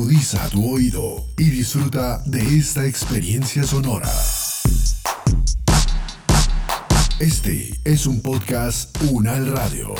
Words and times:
Agudiza 0.00 0.48
tu 0.48 0.76
oído 0.76 1.26
y 1.36 1.50
disfruta 1.50 2.22
de 2.24 2.40
esta 2.56 2.86
experiencia 2.86 3.64
sonora. 3.64 4.08
Este 7.18 7.78
es 7.84 8.06
un 8.06 8.22
podcast 8.22 8.96
Unal 9.10 9.52
Radio. 9.52 9.94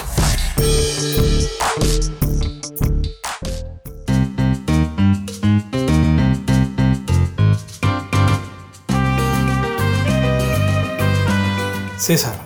César, 11.99 12.41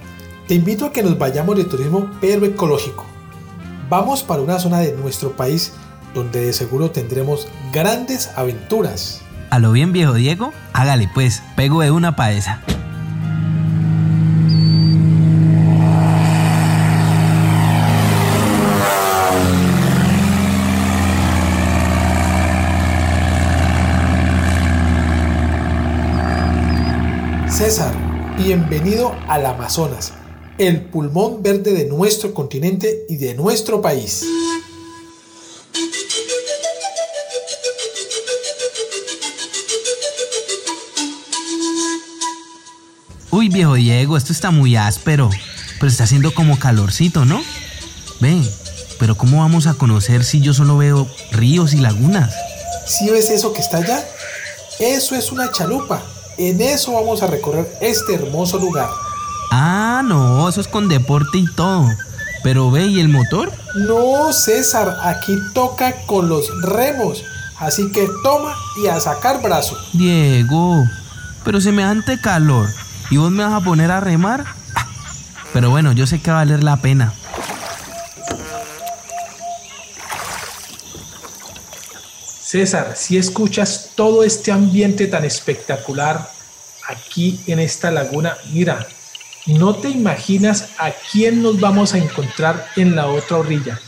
te 0.48 0.54
invito 0.54 0.86
a 0.86 0.92
que 0.92 1.04
nos 1.04 1.16
vayamos 1.16 1.56
de 1.56 1.62
turismo 1.62 2.10
pero 2.20 2.44
ecológico. 2.46 3.04
Vamos 3.88 4.24
para 4.24 4.42
una 4.42 4.58
zona 4.58 4.80
de 4.80 4.90
nuestro 4.96 5.36
país 5.36 5.72
donde 6.14 6.46
de 6.46 6.52
seguro 6.52 6.90
tendremos 6.90 7.48
grandes 7.72 8.30
aventuras. 8.36 9.20
A 9.50 9.58
lo 9.58 9.72
bien 9.72 9.92
viejo 9.92 10.14
Diego, 10.14 10.52
hágale 10.72 11.10
pues, 11.12 11.42
pego 11.56 11.80
de 11.82 11.90
una 11.90 12.16
paesa. 12.16 12.62
César, 27.48 27.94
bienvenido 28.36 29.14
al 29.28 29.46
Amazonas, 29.46 30.12
el 30.58 30.80
pulmón 30.86 31.42
verde 31.42 31.72
de 31.72 31.84
nuestro 31.84 32.34
continente 32.34 33.06
y 33.08 33.16
de 33.16 33.34
nuestro 33.34 33.80
país. 33.80 34.26
Viejo 43.54 43.74
Diego, 43.74 44.16
esto 44.16 44.32
está 44.32 44.50
muy 44.50 44.74
áspero, 44.74 45.30
pero 45.78 45.86
está 45.86 46.04
haciendo 46.04 46.34
como 46.34 46.58
calorcito, 46.58 47.24
¿no? 47.24 47.40
Ven, 48.18 48.46
pero 48.98 49.16
¿cómo 49.16 49.38
vamos 49.38 49.68
a 49.68 49.74
conocer 49.74 50.24
si 50.24 50.40
yo 50.40 50.52
solo 50.52 50.76
veo 50.76 51.08
ríos 51.30 51.72
y 51.72 51.78
lagunas? 51.78 52.34
¿Sí 52.84 53.08
ves 53.10 53.30
eso 53.30 53.52
que 53.52 53.60
está 53.60 53.78
allá? 53.78 54.04
Eso 54.80 55.14
es 55.14 55.30
una 55.30 55.52
chalupa. 55.52 56.02
En 56.36 56.60
eso 56.60 56.92
vamos 56.94 57.22
a 57.22 57.28
recorrer 57.28 57.72
este 57.80 58.14
hermoso 58.14 58.58
lugar. 58.58 58.88
Ah, 59.52 60.02
no, 60.04 60.48
eso 60.48 60.60
es 60.60 60.66
con 60.66 60.88
deporte 60.88 61.38
y 61.38 61.46
todo. 61.46 61.88
Pero 62.42 62.72
ve, 62.72 62.86
¿y 62.86 62.98
el 62.98 63.08
motor? 63.08 63.52
No, 63.76 64.32
César, 64.32 64.96
aquí 65.04 65.38
toca 65.54 65.94
con 66.06 66.28
los 66.28 66.50
remos. 66.62 67.22
Así 67.60 67.90
que 67.92 68.08
toma 68.24 68.56
y 68.82 68.88
a 68.88 68.98
sacar 68.98 69.40
brazo. 69.40 69.76
Diego, 69.92 70.84
pero 71.44 71.60
semejante 71.60 72.20
calor. 72.20 72.68
¿Y 73.10 73.16
vos 73.16 73.30
me 73.30 73.44
vas 73.44 73.52
a 73.52 73.60
poner 73.60 73.90
a 73.90 74.00
remar? 74.00 74.44
Pero 75.52 75.70
bueno, 75.70 75.92
yo 75.92 76.06
sé 76.06 76.20
que 76.20 76.30
va 76.30 76.38
a 76.38 76.44
valer 76.44 76.64
la 76.64 76.76
pena. 76.78 77.12
César, 82.40 82.94
si 82.96 83.18
escuchas 83.18 83.90
todo 83.94 84.22
este 84.22 84.52
ambiente 84.52 85.06
tan 85.06 85.24
espectacular 85.24 86.30
aquí 86.88 87.40
en 87.46 87.58
esta 87.58 87.90
laguna, 87.90 88.36
mira, 88.52 88.86
no 89.46 89.74
te 89.74 89.88
imaginas 89.88 90.70
a 90.78 90.92
quién 91.12 91.42
nos 91.42 91.60
vamos 91.60 91.94
a 91.94 91.98
encontrar 91.98 92.68
en 92.76 92.96
la 92.96 93.08
otra 93.08 93.38
orilla. 93.38 93.80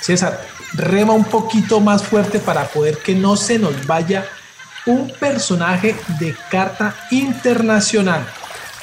César, 0.00 0.46
rema 0.74 1.12
un 1.12 1.24
poquito 1.24 1.80
más 1.80 2.02
fuerte 2.02 2.38
para 2.38 2.68
poder 2.68 2.98
que 2.98 3.14
no 3.14 3.36
se 3.36 3.58
nos 3.58 3.86
vaya 3.86 4.26
un 4.86 5.10
personaje 5.10 5.94
de 6.18 6.34
carta 6.50 6.94
internacional. 7.10 8.26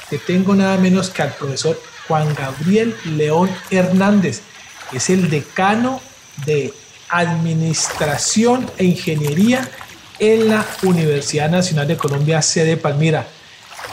Te 0.08 0.18
tengo 0.18 0.54
nada 0.54 0.76
menos 0.76 1.10
que 1.10 1.22
al 1.22 1.34
profesor 1.34 1.80
Juan 2.08 2.34
Gabriel 2.34 2.94
León 3.04 3.50
Hernández. 3.70 4.42
Es 4.92 5.10
el 5.10 5.30
decano 5.30 6.00
de 6.44 6.72
Administración 7.08 8.70
e 8.78 8.84
Ingeniería 8.84 9.68
en 10.18 10.48
la 10.48 10.64
Universidad 10.82 11.50
Nacional 11.50 11.86
de 11.86 11.96
Colombia, 11.96 12.42
sede 12.42 12.76
Palmira. 12.76 13.26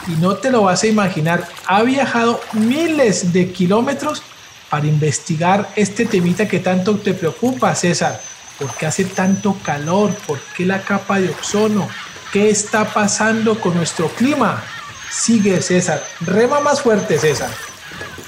Y 0.07 0.11
no 0.21 0.35
te 0.37 0.51
lo 0.51 0.63
vas 0.63 0.83
a 0.83 0.87
imaginar, 0.87 1.47
ha 1.65 1.83
viajado 1.83 2.39
miles 2.53 3.33
de 3.33 3.51
kilómetros 3.51 4.21
para 4.69 4.85
investigar 4.85 5.69
este 5.75 6.05
temita 6.05 6.47
que 6.47 6.59
tanto 6.59 6.97
te 6.97 7.13
preocupa, 7.13 7.73
César. 7.75 8.19
¿Por 8.59 8.73
qué 8.75 8.85
hace 8.87 9.05
tanto 9.05 9.57
calor? 9.63 10.13
¿Por 10.25 10.39
qué 10.55 10.65
la 10.65 10.81
capa 10.81 11.19
de 11.19 11.29
ozono? 11.29 11.87
¿Qué 12.31 12.49
está 12.49 12.85
pasando 12.93 13.59
con 13.59 13.75
nuestro 13.75 14.09
clima? 14.09 14.63
Sigue, 15.11 15.61
César. 15.61 16.03
Rema 16.21 16.59
más 16.59 16.81
fuerte, 16.81 17.17
César. 17.19 17.49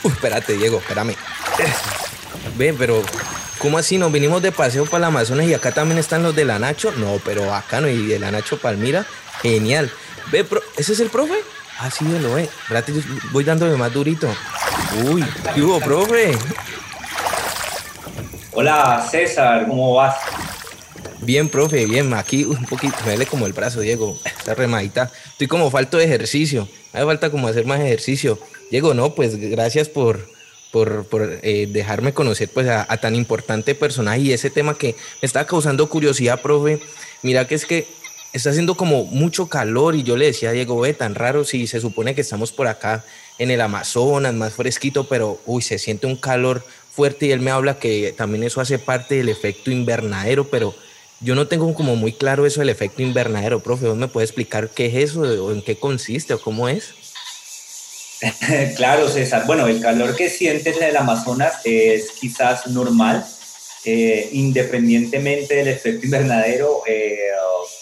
Uy, 0.03 0.11
espérate, 0.11 0.53
Diego, 0.53 0.77
espérame. 0.77 1.15
Ven, 2.55 2.75
pero 2.77 3.01
¿cómo 3.57 3.77
así? 3.77 3.97
Nos 3.97 4.11
vinimos 4.11 4.41
de 4.41 4.51
paseo 4.51 4.85
para 4.85 4.99
el 4.99 5.03
Amazonas 5.05 5.45
y 5.47 5.53
acá 5.53 5.71
también 5.71 5.97
están 5.97 6.23
los 6.23 6.35
de 6.35 6.45
la 6.45 6.59
Nacho. 6.59 6.91
No, 6.93 7.19
pero 7.25 7.47
bacano, 7.47 7.87
y 7.89 8.05
de 8.07 8.19
la 8.19 8.31
Nacho 8.31 8.57
Palmira, 8.59 9.05
genial. 9.41 9.91
Ve, 10.31 10.43
pro- 10.43 10.63
¿ese 10.77 10.93
es 10.93 10.99
el 10.99 11.09
profe? 11.09 11.33
Ah, 11.79 11.89
sí, 11.89 12.05
lo 12.05 12.35
ve. 12.35 12.43
Espérate, 12.43 12.93
yo 12.93 13.01
voy 13.31 13.43
dándole 13.43 13.75
más 13.75 13.91
durito. 13.91 14.27
Uy, 15.05 15.25
¿qué 15.53 15.61
hubo, 15.61 15.79
profe? 15.79 16.37
Hola 18.61 19.07
César, 19.09 19.65
¿cómo 19.69 19.93
vas? 19.93 20.17
Bien, 21.21 21.47
profe, 21.47 21.85
bien. 21.85 22.13
Aquí 22.13 22.43
un 22.43 22.65
poquito, 22.65 22.97
me 23.05 23.11
duele 23.11 23.25
como 23.25 23.45
el 23.45 23.53
brazo, 23.53 23.79
Diego. 23.79 24.19
Esta 24.25 24.53
remadita. 24.53 25.09
Estoy 25.31 25.47
como 25.47 25.71
falto 25.71 25.95
de 25.95 26.03
ejercicio. 26.03 26.67
Me 26.91 27.05
falta 27.05 27.31
como 27.31 27.47
hacer 27.47 27.65
más 27.65 27.79
ejercicio. 27.79 28.37
Diego, 28.69 28.93
no, 28.93 29.15
pues 29.15 29.37
gracias 29.37 29.87
por, 29.87 30.27
por, 30.73 31.39
eh, 31.41 31.69
dejarme 31.71 32.11
conocer 32.11 32.49
pues 32.53 32.67
a, 32.67 32.85
a 32.89 32.97
tan 32.97 33.15
importante 33.15 33.75
personaje 33.75 34.19
y 34.19 34.33
ese 34.33 34.49
tema 34.49 34.77
que 34.77 34.93
me 35.21 35.25
está 35.25 35.47
causando 35.47 35.87
curiosidad, 35.87 36.41
profe. 36.41 36.81
Mira 37.23 37.47
que 37.47 37.55
es 37.55 37.65
que 37.65 37.87
está 38.33 38.49
haciendo 38.49 38.75
como 38.75 39.05
mucho 39.05 39.47
calor 39.47 39.95
y 39.95 40.03
yo 40.03 40.17
le 40.17 40.25
decía 40.25 40.49
a 40.49 40.51
Diego, 40.51 40.81
ve, 40.81 40.93
tan 40.93 41.15
raro 41.15 41.45
si 41.45 41.65
se 41.65 41.79
supone 41.79 42.13
que 42.13 42.21
estamos 42.21 42.51
por 42.51 42.67
acá 42.67 43.05
en 43.37 43.51
el 43.51 43.61
Amazonas, 43.61 44.33
más 44.33 44.53
fresquito, 44.53 45.07
pero 45.07 45.39
uy, 45.45 45.61
se 45.61 45.79
siente 45.79 46.07
un 46.07 46.17
calor 46.17 46.61
fuerte 46.99 47.27
y 47.27 47.31
él 47.31 47.39
me 47.39 47.49
habla 47.49 47.79
que 47.79 48.13
también 48.17 48.43
eso 48.43 48.59
hace 48.59 48.77
parte 48.77 49.15
del 49.15 49.29
efecto 49.29 49.71
invernadero, 49.71 50.49
pero 50.49 50.75
yo 51.21 51.33
no 51.33 51.47
tengo 51.47 51.73
como 51.73 51.95
muy 51.95 52.11
claro 52.11 52.45
eso 52.45 52.59
del 52.59 52.67
efecto 52.67 53.01
invernadero, 53.01 53.61
profe. 53.61 53.87
¿Vos 53.87 53.95
me 53.95 54.09
puede 54.09 54.25
explicar 54.25 54.67
qué 54.67 54.87
es 54.87 55.11
eso 55.11 55.21
o 55.21 55.53
en 55.53 55.61
qué 55.61 55.77
consiste 55.77 56.33
o 56.33 56.41
cómo 56.41 56.67
es? 56.67 56.89
claro 58.75 59.07
César, 59.07 59.45
bueno, 59.45 59.65
el 59.67 59.79
calor 59.79 60.13
que 60.13 60.29
sientes 60.29 60.75
en 60.75 60.83
el 60.83 60.97
Amazonas 60.97 61.61
es 61.63 62.11
quizás 62.19 62.67
normal, 62.67 63.25
eh, 63.85 64.27
independientemente 64.33 65.55
del 65.55 65.69
efecto 65.69 66.05
invernadero, 66.05 66.81
eh, 66.85 67.29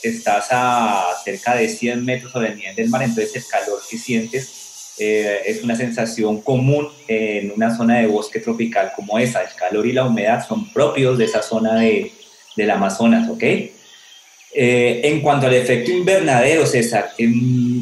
estás 0.03 0.49
a 0.51 1.07
cerca 1.25 1.55
de 1.55 1.69
100 1.69 2.05
metros 2.05 2.31
sobre 2.31 2.49
el 2.49 2.57
nivel 2.57 2.75
del 2.75 2.89
mar, 2.89 3.01
entonces 3.01 3.35
el 3.35 3.47
calor 3.47 3.81
que 3.89 3.97
sientes 3.97 4.56
eh, 4.99 5.41
es 5.45 5.63
una 5.63 5.75
sensación 5.75 6.41
común 6.41 6.89
en 7.07 7.51
una 7.55 7.75
zona 7.75 7.99
de 7.99 8.07
bosque 8.07 8.39
tropical 8.39 8.91
como 8.95 9.17
esa. 9.19 9.41
El 9.43 9.53
calor 9.55 9.85
y 9.85 9.93
la 9.93 10.05
humedad 10.05 10.45
son 10.47 10.71
propios 10.73 11.17
de 11.17 11.25
esa 11.25 11.41
zona 11.41 11.75
de, 11.75 12.11
del 12.55 12.71
Amazonas, 12.71 13.29
¿ok? 13.29 13.43
Eh, 13.43 15.01
en 15.03 15.21
cuanto 15.21 15.47
al 15.47 15.53
efecto 15.53 15.91
invernadero, 15.91 16.65
César, 16.65 17.11
em, 17.17 17.81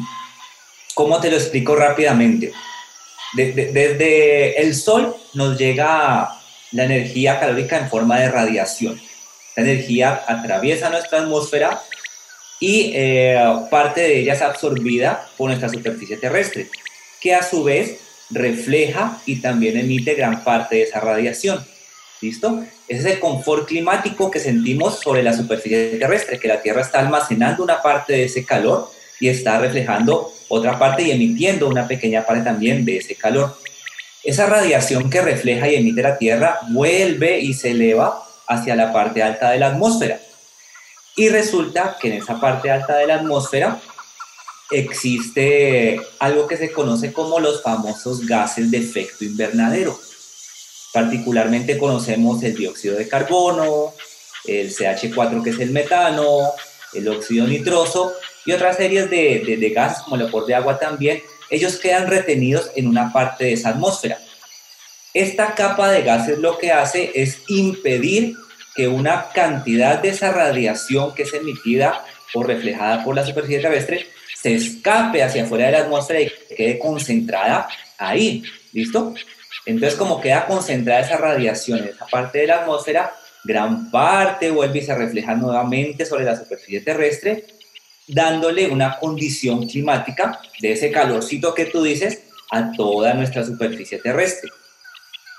¿cómo 0.94 1.20
te 1.20 1.30
lo 1.30 1.36
explico 1.36 1.74
rápidamente? 1.74 2.52
De- 3.34 3.52
de- 3.52 3.72
desde 3.72 4.60
el 4.60 4.74
sol 4.74 5.14
nos 5.34 5.58
llega 5.58 6.28
la 6.72 6.84
energía 6.84 7.38
calórica 7.40 7.78
en 7.78 7.88
forma 7.88 8.18
de 8.20 8.30
radiación. 8.30 9.00
La 9.56 9.62
energía 9.62 10.22
atraviesa 10.26 10.90
nuestra 10.90 11.20
atmósfera 11.20 11.80
y 12.60 12.92
eh, 12.94 13.38
parte 13.70 14.00
de 14.02 14.18
ella 14.20 14.34
es 14.34 14.42
absorbida 14.42 15.28
por 15.36 15.48
nuestra 15.48 15.68
superficie 15.68 16.16
terrestre, 16.18 16.68
que 17.20 17.34
a 17.34 17.42
su 17.42 17.64
vez 17.64 17.98
refleja 18.30 19.20
y 19.26 19.36
también 19.36 19.76
emite 19.76 20.14
gran 20.14 20.42
parte 20.42 20.76
de 20.76 20.82
esa 20.82 21.00
radiación. 21.00 21.64
¿Listo? 22.20 22.64
Ese 22.88 23.00
es 23.00 23.14
el 23.14 23.20
confort 23.20 23.68
climático 23.68 24.30
que 24.30 24.40
sentimos 24.40 25.00
sobre 25.00 25.22
la 25.22 25.32
superficie 25.32 25.96
terrestre, 25.98 26.38
que 26.38 26.48
la 26.48 26.62
Tierra 26.62 26.80
está 26.80 27.00
almacenando 27.00 27.62
una 27.62 27.82
parte 27.82 28.14
de 28.14 28.24
ese 28.24 28.44
calor 28.44 28.90
y 29.20 29.28
está 29.28 29.58
reflejando 29.58 30.32
otra 30.48 30.78
parte 30.78 31.02
y 31.02 31.10
emitiendo 31.10 31.68
una 31.68 31.86
pequeña 31.86 32.24
parte 32.24 32.44
también 32.44 32.84
de 32.84 32.98
ese 32.98 33.14
calor. 33.14 33.56
Esa 34.22 34.46
radiación 34.46 35.10
que 35.10 35.20
refleja 35.20 35.68
y 35.68 35.76
emite 35.76 36.02
la 36.02 36.18
Tierra 36.18 36.60
vuelve 36.70 37.38
y 37.38 37.54
se 37.54 37.72
eleva 37.72 38.24
hacia 38.48 38.76
la 38.76 38.92
parte 38.92 39.22
alta 39.22 39.50
de 39.50 39.58
la 39.58 39.68
atmósfera. 39.68 40.20
Y 41.16 41.28
resulta 41.28 41.96
que 42.00 42.08
en 42.08 42.14
esa 42.14 42.40
parte 42.40 42.70
alta 42.70 42.96
de 42.96 43.06
la 43.06 43.16
atmósfera 43.16 43.80
existe 44.70 46.00
algo 46.18 46.46
que 46.46 46.56
se 46.56 46.72
conoce 46.72 47.12
como 47.12 47.40
los 47.40 47.62
famosos 47.62 48.26
gases 48.26 48.70
de 48.70 48.78
efecto 48.78 49.24
invernadero. 49.24 49.98
Particularmente 50.92 51.78
conocemos 51.78 52.42
el 52.42 52.54
dióxido 52.54 52.96
de 52.96 53.08
carbono, 53.08 53.94
el 54.44 54.74
CH4 54.74 55.42
que 55.42 55.50
es 55.50 55.58
el 55.60 55.70
metano, 55.70 56.52
el 56.94 57.08
óxido 57.08 57.46
nitroso 57.46 58.14
y 58.44 58.52
otras 58.52 58.76
series 58.76 59.10
de, 59.10 59.56
de, 59.58 59.70
gases 59.70 60.02
como 60.02 60.16
el 60.16 60.24
vapor 60.24 60.46
de 60.46 60.54
agua 60.54 60.78
también, 60.78 61.22
ellos 61.50 61.76
quedan 61.76 62.08
retenidos 62.08 62.70
en 62.76 62.86
una 62.86 63.12
parte 63.12 63.44
de 63.44 63.52
esa 63.52 63.70
atmósfera. 63.70 64.18
Esta 65.12 65.54
capa 65.54 65.90
de 65.90 66.02
gases 66.02 66.38
lo 66.38 66.58
que 66.58 66.72
hace 66.72 67.10
es 67.14 67.38
impedir 67.48 68.36
que 68.74 68.88
una 68.88 69.30
cantidad 69.30 70.00
de 70.00 70.10
esa 70.10 70.30
radiación 70.32 71.14
que 71.14 71.22
es 71.22 71.32
emitida 71.32 72.04
o 72.34 72.42
reflejada 72.42 73.02
por 73.02 73.16
la 73.16 73.24
superficie 73.24 73.60
terrestre 73.60 74.06
se 74.46 74.54
escape 74.54 75.24
hacia 75.24 75.42
afuera 75.42 75.66
de 75.66 75.72
la 75.72 75.78
atmósfera 75.80 76.20
y 76.20 76.30
quede 76.56 76.78
concentrada 76.78 77.68
ahí. 77.98 78.44
¿Listo? 78.72 79.12
Entonces, 79.64 79.98
como 79.98 80.20
queda 80.20 80.46
concentrada 80.46 81.00
esa 81.00 81.16
radiación 81.16 81.80
en 81.80 81.86
esa 81.86 82.06
parte 82.06 82.38
de 82.38 82.46
la 82.46 82.60
atmósfera, 82.60 83.12
gran 83.42 83.90
parte 83.90 84.52
vuelve 84.52 84.78
y 84.78 84.82
se 84.82 84.94
refleja 84.94 85.34
nuevamente 85.34 86.06
sobre 86.06 86.24
la 86.24 86.36
superficie 86.36 86.80
terrestre, 86.80 87.44
dándole 88.06 88.68
una 88.68 89.00
condición 89.00 89.66
climática 89.66 90.38
de 90.60 90.70
ese 90.70 90.92
calorcito 90.92 91.52
que 91.52 91.64
tú 91.64 91.82
dices 91.82 92.22
a 92.52 92.70
toda 92.70 93.14
nuestra 93.14 93.44
superficie 93.44 93.98
terrestre. 93.98 94.48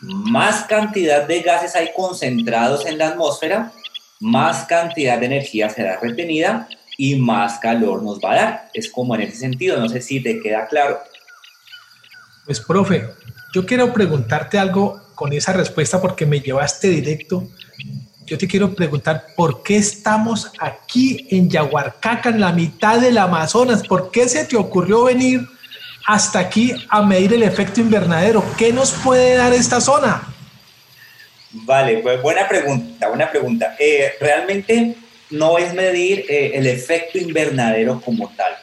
Más 0.01 0.63
cantidad 0.63 1.25
de 1.25 1.43
gases 1.43 1.77
hay 1.77 1.91
concentrados 1.95 2.85
en 2.85 2.97
la 2.97 3.07
atmósfera, 3.07 3.71
más 4.19 4.65
cantidad 4.65 5.17
de 5.17 5.27
energía 5.27 5.69
será 5.69 5.97
retenida 5.97 6.67
y 6.97 7.15
más 7.15 7.59
calor 7.59 8.01
nos 8.01 8.19
va 8.19 8.31
a 8.31 8.35
dar. 8.35 8.69
Es 8.73 8.91
como 8.91 9.15
en 9.15 9.21
ese 9.21 9.37
sentido, 9.37 9.79
no 9.79 9.87
sé 9.87 10.01
si 10.01 10.19
te 10.21 10.41
queda 10.41 10.67
claro. 10.67 10.99
Pues, 12.45 12.59
profe, 12.59 13.05
yo 13.53 13.65
quiero 13.65 13.93
preguntarte 13.93 14.57
algo 14.57 15.01
con 15.13 15.31
esa 15.31 15.53
respuesta 15.53 16.01
porque 16.01 16.25
me 16.25 16.39
llevaste 16.39 16.89
directo. 16.89 17.47
Yo 18.25 18.37
te 18.37 18.47
quiero 18.47 18.73
preguntar, 18.73 19.27
¿por 19.35 19.63
qué 19.63 19.77
estamos 19.77 20.51
aquí 20.59 21.27
en 21.29 21.49
Yaguarcaca, 21.49 22.29
en 22.29 22.41
la 22.41 22.51
mitad 22.51 22.99
del 22.99 23.17
Amazonas? 23.17 23.87
¿Por 23.87 24.11
qué 24.11 24.27
se 24.27 24.43
te 24.45 24.57
ocurrió 24.57 25.05
venir 25.05 25.47
hasta 26.05 26.39
aquí 26.39 26.73
a 26.89 27.03
medir 27.03 27.33
el 27.33 27.43
efecto 27.43 27.79
invernadero? 27.79 28.43
¿Qué 28.57 28.73
nos 28.73 28.91
puede 28.91 29.35
dar 29.35 29.53
esta 29.53 29.79
zona? 29.79 30.27
Vale, 31.51 31.99
pues 31.99 32.21
buena 32.21 32.47
pregunta, 32.47 33.07
buena 33.07 33.29
pregunta. 33.29 33.75
Eh, 33.79 34.13
realmente 34.19 34.97
no 35.29 35.57
es 35.57 35.73
medir 35.73 36.25
eh, 36.29 36.51
el 36.55 36.67
efecto 36.67 37.17
invernadero 37.17 38.01
como 38.01 38.29
tal. 38.35 38.53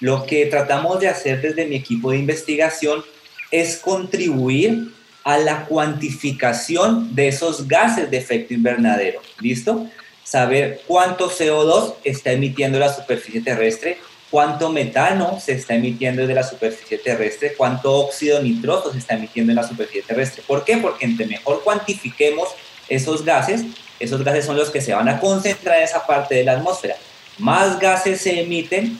Lo 0.00 0.26
que 0.26 0.46
tratamos 0.46 0.98
de 1.00 1.08
hacer 1.08 1.40
desde 1.40 1.66
mi 1.66 1.76
equipo 1.76 2.10
de 2.10 2.18
investigación 2.18 3.04
es 3.50 3.76
contribuir 3.76 4.92
a 5.24 5.38
la 5.38 5.66
cuantificación 5.66 7.14
de 7.14 7.28
esos 7.28 7.68
gases 7.68 8.10
de 8.10 8.16
efecto 8.16 8.54
invernadero. 8.54 9.20
¿Listo? 9.40 9.86
Saber 10.24 10.80
cuánto 10.86 11.30
CO2 11.30 11.94
está 12.04 12.32
emitiendo 12.32 12.78
la 12.78 12.92
superficie 12.92 13.40
terrestre, 13.40 13.98
cuánto 14.30 14.70
metano 14.72 15.38
se 15.38 15.52
está 15.52 15.74
emitiendo 15.74 16.26
de 16.26 16.34
la 16.34 16.42
superficie 16.42 16.98
terrestre, 16.98 17.54
cuánto 17.56 17.92
óxido 17.92 18.42
nitroso 18.42 18.90
se 18.90 18.98
está 18.98 19.14
emitiendo 19.14 19.52
en 19.52 19.56
la 19.56 19.68
superficie 19.68 20.02
terrestre. 20.02 20.42
¿Por 20.46 20.64
qué? 20.64 20.78
Porque 20.78 21.04
entre 21.04 21.26
mejor 21.26 21.62
cuantifiquemos 21.62 22.48
esos 22.94 23.24
gases, 23.24 23.64
esos 23.98 24.22
gases 24.24 24.44
son 24.44 24.56
los 24.56 24.70
que 24.70 24.80
se 24.80 24.94
van 24.94 25.08
a 25.08 25.18
concentrar 25.18 25.78
en 25.78 25.84
esa 25.84 26.06
parte 26.06 26.34
de 26.34 26.44
la 26.44 26.52
atmósfera. 26.52 26.96
Más 27.38 27.78
gases 27.78 28.20
se 28.20 28.40
emiten, 28.40 28.98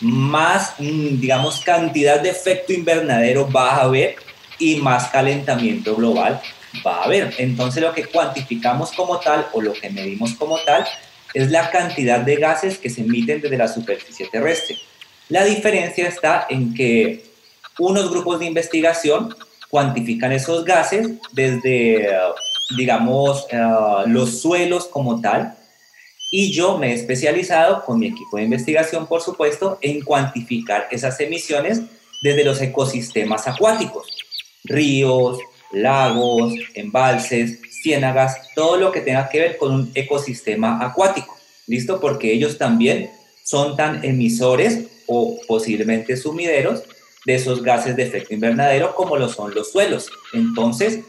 más, 0.00 0.74
mm, 0.78 1.20
digamos, 1.20 1.60
cantidad 1.60 2.20
de 2.20 2.30
efecto 2.30 2.72
invernadero 2.72 3.50
va 3.50 3.76
a 3.76 3.82
haber 3.82 4.16
y 4.58 4.76
más 4.76 5.08
calentamiento 5.08 5.94
global 5.94 6.40
va 6.86 7.02
a 7.02 7.04
haber. 7.04 7.34
Entonces 7.38 7.82
lo 7.82 7.92
que 7.92 8.04
cuantificamos 8.04 8.92
como 8.92 9.18
tal 9.20 9.46
o 9.52 9.62
lo 9.62 9.72
que 9.72 9.90
medimos 9.90 10.34
como 10.34 10.58
tal 10.64 10.86
es 11.34 11.50
la 11.50 11.70
cantidad 11.70 12.20
de 12.20 12.36
gases 12.36 12.78
que 12.78 12.90
se 12.90 13.02
emiten 13.02 13.40
desde 13.40 13.56
la 13.56 13.68
superficie 13.68 14.28
terrestre. 14.30 14.76
La 15.28 15.44
diferencia 15.44 16.08
está 16.08 16.46
en 16.48 16.74
que 16.74 17.24
unos 17.78 18.10
grupos 18.10 18.40
de 18.40 18.46
investigación 18.46 19.34
cuantifican 19.68 20.32
esos 20.32 20.64
gases 20.64 21.08
desde, 21.32 22.08
digamos, 22.76 23.46
eh, 23.50 23.58
los 24.06 24.40
suelos 24.40 24.86
como 24.86 25.20
tal, 25.20 25.56
y 26.30 26.52
yo 26.52 26.76
me 26.76 26.90
he 26.90 26.94
especializado 26.94 27.84
con 27.84 27.98
mi 27.98 28.08
equipo 28.08 28.36
de 28.36 28.44
investigación, 28.44 29.06
por 29.06 29.22
supuesto, 29.22 29.78
en 29.80 30.02
cuantificar 30.02 30.86
esas 30.90 31.18
emisiones 31.20 31.80
desde 32.20 32.44
los 32.44 32.60
ecosistemas 32.60 33.48
acuáticos, 33.48 34.06
ríos, 34.64 35.38
lagos, 35.72 36.54
embalses, 36.74 37.60
ciénagas, 37.82 38.36
todo 38.54 38.76
lo 38.76 38.92
que 38.92 39.00
tenga 39.00 39.28
que 39.28 39.40
ver 39.40 39.56
con 39.56 39.72
un 39.72 39.90
ecosistema 39.94 40.84
acuático. 40.84 41.36
¿Listo? 41.66 42.00
Porque 42.00 42.32
ellos 42.32 42.58
también 42.58 43.10
son 43.44 43.76
tan 43.76 44.04
emisores 44.04 44.86
o 45.06 45.38
posiblemente 45.46 46.16
sumideros 46.16 46.82
de 47.24 47.34
esos 47.34 47.62
gases 47.62 47.96
de 47.96 48.04
efecto 48.04 48.34
invernadero 48.34 48.94
como 48.94 49.16
lo 49.16 49.28
son 49.28 49.54
los 49.54 49.72
suelos. 49.72 50.10
Entonces, 50.32 51.00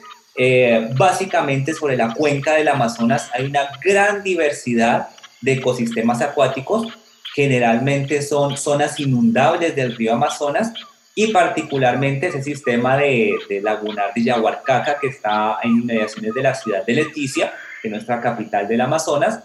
eh, 0.41 0.87
básicamente 0.95 1.73
sobre 1.73 1.97
la 1.97 2.13
cuenca 2.13 2.53
del 2.53 2.69
Amazonas 2.69 3.29
hay 3.33 3.47
una 3.47 3.71
gran 3.83 4.23
diversidad 4.23 5.09
de 5.41 5.51
ecosistemas 5.51 6.21
acuáticos, 6.21 6.87
generalmente 7.35 8.21
son 8.21 8.55
zonas 8.55 9.01
inundables 9.01 9.75
del 9.75 9.97
río 9.97 10.13
Amazonas 10.13 10.71
y 11.13 11.33
particularmente 11.33 12.27
ese 12.27 12.41
sistema 12.41 12.95
de, 12.95 13.35
de 13.49 13.59
lagunar 13.59 14.13
de 14.15 14.23
Yaguarcaca 14.23 14.97
que 14.97 15.07
está 15.07 15.57
en 15.61 15.71
inmediaciones 15.71 16.33
de 16.33 16.41
la 16.41 16.55
ciudad 16.55 16.85
de 16.85 16.93
Leticia, 16.93 17.51
que 17.81 17.89
es 17.89 17.91
nuestra 17.91 18.21
capital 18.21 18.65
del 18.65 18.79
Amazonas, 18.79 19.41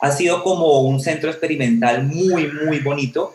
ha 0.00 0.12
sido 0.12 0.42
como 0.42 0.80
un 0.82 1.00
centro 1.00 1.30
experimental 1.30 2.02
muy, 2.02 2.48
muy 2.48 2.80
bonito 2.80 3.34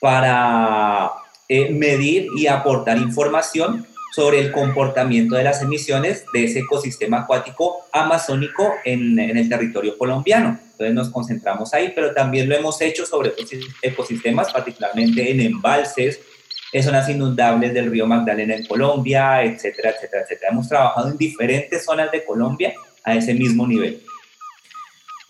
para 0.00 1.12
eh, 1.48 1.70
medir 1.72 2.26
y 2.36 2.46
aportar 2.46 2.98
información 2.98 3.86
sobre 4.14 4.40
el 4.40 4.52
comportamiento 4.52 5.36
de 5.36 5.44
las 5.44 5.62
emisiones 5.62 6.24
de 6.32 6.44
ese 6.44 6.60
ecosistema 6.60 7.20
acuático 7.20 7.86
amazónico 7.92 8.74
en, 8.84 9.18
el 9.18 9.48
territorio 9.48 9.96
colombiano. 9.96 10.58
Entonces 10.72 10.94
nos 10.94 11.08
concentramos 11.10 11.72
ahí, 11.72 11.92
pero 11.94 12.12
también 12.12 12.48
lo 12.48 12.54
hemos 12.54 12.80
hecho 12.82 13.06
sobre 13.06 13.32
ecosistemas, 13.80 14.52
particularmente 14.52 15.30
en 15.30 15.40
embalses, 15.40 16.20
en 16.72 16.82
zonas 16.82 17.08
inundables 17.08 17.72
del 17.72 17.90
río 17.90 18.06
Magdalena 18.06 18.54
en 18.54 18.66
Colombia, 18.66 19.42
etcétera, 19.42 19.90
etcétera, 19.90 20.22
etcétera. 20.22 20.52
Hemos 20.52 20.68
trabajado 20.68 21.08
en 21.08 21.16
diferentes 21.16 21.84
zonas 21.84 22.10
de 22.12 22.24
Colombia 22.24 22.74
a 23.04 23.14
ese 23.14 23.32
mismo 23.32 23.66
nivel. 23.66 24.02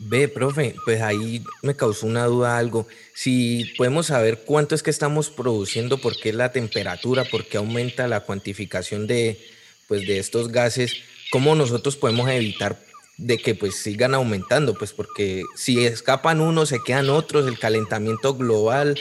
Ve, 0.05 0.27
profe, 0.27 0.75
pues 0.85 1.01
ahí 1.01 1.45
me 1.63 1.77
causó 1.77 2.07
una 2.07 2.25
duda 2.27 2.59
algo. 2.59 2.89
Si 3.15 3.73
podemos 3.77 4.07
saber 4.07 4.43
cuánto 4.45 4.75
es 4.75 4.83
que 4.83 4.91
estamos 4.91 5.31
produciendo, 5.31 5.99
por 5.99 6.17
qué 6.17 6.33
la 6.33 6.51
temperatura, 6.51 7.25
por 7.25 7.47
qué 7.47 7.59
aumenta 7.59 8.09
la 8.09 8.21
cuantificación 8.21 9.07
de, 9.07 9.39
pues, 9.87 10.07
de 10.07 10.19
estos 10.19 10.49
gases, 10.49 10.97
cómo 11.31 11.55
nosotros 11.55 11.97
podemos 11.97 12.29
evitar 12.29 12.79
de 13.17 13.39
que 13.39 13.55
pues 13.55 13.77
sigan 13.77 14.15
aumentando, 14.15 14.75
pues 14.75 14.93
porque 14.93 15.45
si 15.55 15.85
escapan 15.85 16.41
unos, 16.41 16.71
se 16.71 16.83
quedan 16.83 17.11
otros, 17.11 17.47
el 17.47 17.59
calentamiento 17.59 18.35
global, 18.35 18.99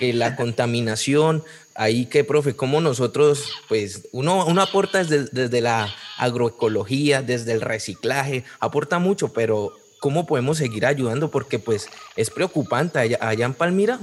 eh, 0.00 0.12
la 0.12 0.36
contaminación, 0.36 1.44
ahí 1.74 2.06
que, 2.06 2.24
profe, 2.24 2.54
cómo 2.54 2.80
nosotros, 2.80 3.52
pues 3.68 4.08
uno, 4.12 4.44
uno 4.44 4.60
aporta 4.60 5.02
desde, 5.04 5.28
desde 5.32 5.60
la 5.60 5.94
agroecología, 6.18 7.22
desde 7.22 7.52
el 7.52 7.60
reciclaje, 7.60 8.44
aporta 8.60 8.98
mucho, 8.98 9.32
pero 9.32 9.72
cómo 10.02 10.26
podemos 10.26 10.58
seguir 10.58 10.84
ayudando, 10.84 11.30
porque 11.30 11.60
pues 11.60 11.88
es 12.16 12.28
preocupante 12.28 12.98
allá, 12.98 13.46
en 13.46 13.54
Palmira, 13.54 14.00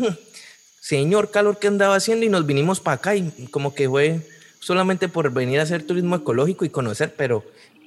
señor 0.80 1.30
calor 1.30 1.60
que 1.60 1.68
andaba 1.68 1.96
haciendo 1.96 2.26
y 2.26 2.30
nos 2.30 2.46
vinimos 2.46 2.80
para 2.80 2.96
acá 2.96 3.18
y 3.18 3.30
como 3.52 3.76
que 3.76 3.90
fue 3.90 4.22
solamente 4.62 5.10
por 5.10 5.30
venir 5.34 5.60
a 5.60 5.64
hacer 5.64 5.84
turismo 5.84 6.16
ecológico 6.16 6.64
y 6.64 6.70
conocer, 6.70 7.16
pero, 7.18 7.44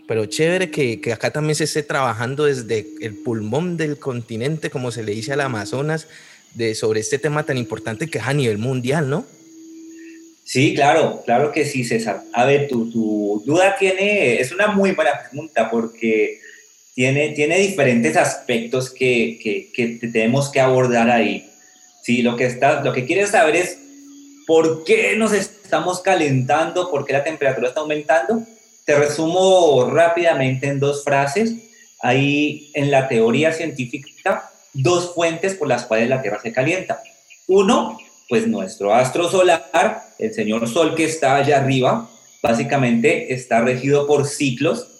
pero 0.07 0.27
chévere 0.27 0.71
que, 0.71 1.01
que 1.01 1.15
acá 1.15 1.31
también 1.31 1.55
se 1.55 1.65
esté 1.65 1.83
trabajando 1.83 2.45
desde 2.45 2.87
el 3.01 3.15
pulmón 3.15 3.79
del 3.79 3.99
continente, 3.99 4.69
como 4.69 4.93
se 4.93 5.03
le 5.03 5.13
dice 5.13 5.33
al 5.33 5.41
Amazonas, 5.41 6.07
de, 6.53 6.75
sobre 6.75 7.01
este 7.01 7.19
tema 7.19 7.45
tan 7.45 7.57
importante 7.57 8.09
que 8.09 8.19
es 8.19 8.27
a 8.27 8.35
nivel 8.35 8.59
mundial, 8.59 9.09
¿no? 9.09 9.25
Sí, 10.45 10.75
claro, 10.75 11.23
claro 11.25 11.51
que 11.51 11.65
sí, 11.65 11.83
César. 11.83 12.25
A 12.35 12.45
ver, 12.45 12.69
tu, 12.69 12.91
tu 12.91 13.43
duda 13.47 13.75
tiene, 13.79 14.39
es 14.39 14.53
una 14.53 14.67
muy 14.67 14.93
buena 14.93 15.13
pregunta 15.31 15.71
porque 15.71 16.42
tiene, 16.95 17.31
tiene 17.31 17.59
diferentes 17.59 18.17
aspectos 18.17 18.91
que, 18.91 19.39
que, 19.75 19.99
tenemos 20.13 20.51
que 20.51 20.61
abordar 20.61 21.11
ahí. 21.11 21.49
Sí, 22.03 22.23
lo 22.23 22.37
que, 22.37 22.47
está, 22.47 22.83
lo 22.83 22.93
que 22.93 23.07
quieres 23.07 23.31
saber 23.31 23.57
es 23.57 23.79
por 24.47 24.85
qué 24.85 25.17
nos 25.17 25.33
estamos 25.33 26.01
calentando, 26.01 26.91
por 26.91 27.07
qué 27.07 27.15
la 27.15 27.25
temperatura 27.25 27.69
está 27.69 27.81
aumentando. 27.81 28.43
Te 28.85 28.97
resumo 28.97 29.89
rápidamente 29.91 30.67
en 30.67 30.81
dos 30.81 31.05
frases. 31.05 31.55
Hay 32.01 32.71
en 32.75 32.91
la 32.91 33.09
teoría 33.09 33.53
científica 33.53 34.51
dos 34.75 35.15
fuentes 35.15 35.55
por 35.55 35.69
las 35.69 35.85
cuales 35.85 36.09
la 36.09 36.21
Tierra 36.21 36.41
se 36.43 36.53
calienta. 36.53 37.01
Uno, 37.47 37.99
pues 38.29 38.47
nuestro 38.47 38.95
astro 38.95 39.31
solar, 39.31 40.03
el 40.19 40.35
señor 40.35 40.69
Sol 40.69 40.95
que 40.95 41.05
está 41.05 41.37
allá 41.37 41.59
arriba, 41.59 42.11
básicamente 42.43 43.33
está 43.33 43.61
regido 43.61 44.07
por 44.07 44.27
ciclos 44.27 44.92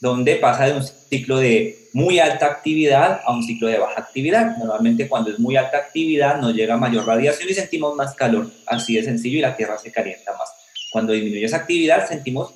donde 0.00 0.36
pasa 0.36 0.66
de 0.66 0.72
un 0.74 0.84
ciclo 0.84 1.38
de 1.38 1.88
muy 1.92 2.18
alta 2.18 2.46
actividad 2.46 3.20
a 3.24 3.32
un 3.32 3.42
ciclo 3.42 3.68
de 3.68 3.78
baja 3.78 4.00
actividad. 4.00 4.56
Normalmente 4.56 5.08
cuando 5.08 5.30
es 5.30 5.38
muy 5.38 5.56
alta 5.56 5.78
actividad 5.78 6.40
nos 6.40 6.54
llega 6.54 6.76
mayor 6.76 7.06
radiación 7.06 7.48
y 7.48 7.54
sentimos 7.54 7.94
más 7.96 8.14
calor, 8.14 8.50
así 8.66 8.94
de 8.94 9.02
sencillo, 9.02 9.38
y 9.38 9.42
la 9.42 9.56
Tierra 9.56 9.78
se 9.78 9.90
calienta 9.90 10.32
más. 10.32 10.48
Cuando 10.92 11.12
disminuye 11.12 11.44
esa 11.44 11.58
actividad 11.58 12.08
sentimos 12.08 12.54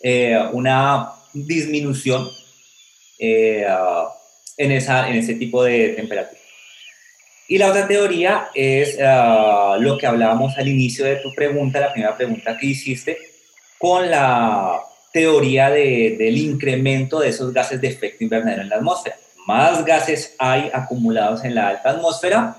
eh, 0.00 0.38
una 0.52 1.10
disminución 1.32 2.28
eh, 3.18 3.66
en, 4.56 4.72
esa, 4.72 5.08
en 5.08 5.16
ese 5.16 5.34
tipo 5.34 5.64
de 5.64 5.90
temperatura. 5.90 6.40
Y 7.48 7.58
la 7.58 7.68
otra 7.68 7.86
teoría 7.86 8.48
es 8.54 8.98
ah, 9.00 9.76
lo 9.78 9.98
que 9.98 10.06
hablábamos 10.06 10.56
al 10.58 10.68
inicio 10.68 11.04
de 11.04 11.16
tu 11.16 11.34
pregunta, 11.34 11.80
la 11.80 11.92
primera 11.92 12.16
pregunta 12.16 12.56
que 12.56 12.66
hiciste, 12.66 13.18
con 13.78 14.10
la 14.10 14.80
teoría 15.12 15.70
del 15.70 16.38
incremento 16.38 17.20
de 17.20 17.28
esos 17.28 17.52
gases 17.52 17.80
de 17.80 17.88
efecto 17.88 18.24
invernadero 18.24 18.62
en 18.62 18.68
la 18.68 18.76
atmósfera. 18.76 19.16
Más 19.46 19.84
gases 19.84 20.34
hay 20.38 20.70
acumulados 20.72 21.44
en 21.44 21.54
la 21.54 21.68
alta 21.68 21.90
atmósfera, 21.90 22.56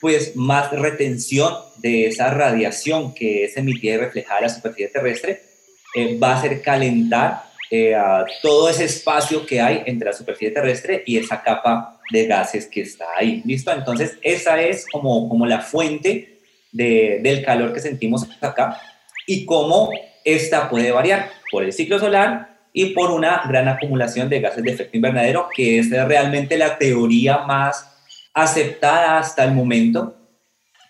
pues 0.00 0.36
más 0.36 0.70
retención 0.72 1.54
de 1.78 2.06
esa 2.06 2.30
radiación 2.30 3.14
que 3.14 3.44
es 3.44 3.56
emitida 3.56 3.94
y 3.94 3.98
reflejada 3.98 4.38
a 4.38 4.42
la 4.42 4.48
superficie 4.48 4.88
terrestre 4.88 5.42
eh, 5.94 6.18
va 6.18 6.32
a 6.32 6.38
hacer 6.38 6.60
calentar 6.60 7.44
eh, 7.70 7.94
a 7.94 8.24
todo 8.42 8.68
ese 8.68 8.84
espacio 8.84 9.46
que 9.46 9.60
hay 9.60 9.82
entre 9.86 10.10
la 10.10 10.12
superficie 10.12 10.50
terrestre 10.50 11.02
y 11.06 11.16
esa 11.16 11.42
capa 11.42 12.00
de 12.10 12.26
gases 12.26 12.66
que 12.66 12.82
está 12.82 13.06
ahí. 13.16 13.42
¿Listo? 13.44 13.72
Entonces, 13.72 14.18
esa 14.22 14.60
es 14.60 14.86
como, 14.92 15.28
como 15.28 15.46
la 15.46 15.60
fuente 15.60 16.40
de, 16.70 17.20
del 17.22 17.44
calor 17.44 17.72
que 17.72 17.80
sentimos 17.80 18.28
acá 18.40 18.80
y 19.26 19.44
cómo 19.46 19.90
esta 20.24 20.68
puede 20.68 20.92
variar 20.92 21.30
por 21.56 21.64
el 21.64 21.72
ciclo 21.72 21.98
solar 21.98 22.58
y 22.70 22.90
por 22.90 23.10
una 23.10 23.40
gran 23.48 23.66
acumulación 23.66 24.28
de 24.28 24.40
gases 24.40 24.62
de 24.62 24.72
efecto 24.72 24.94
invernadero, 24.94 25.48
que 25.56 25.78
es 25.78 25.88
realmente 25.88 26.58
la 26.58 26.76
teoría 26.76 27.38
más 27.46 27.96
aceptada 28.34 29.18
hasta 29.18 29.42
el 29.42 29.52
momento 29.52 30.14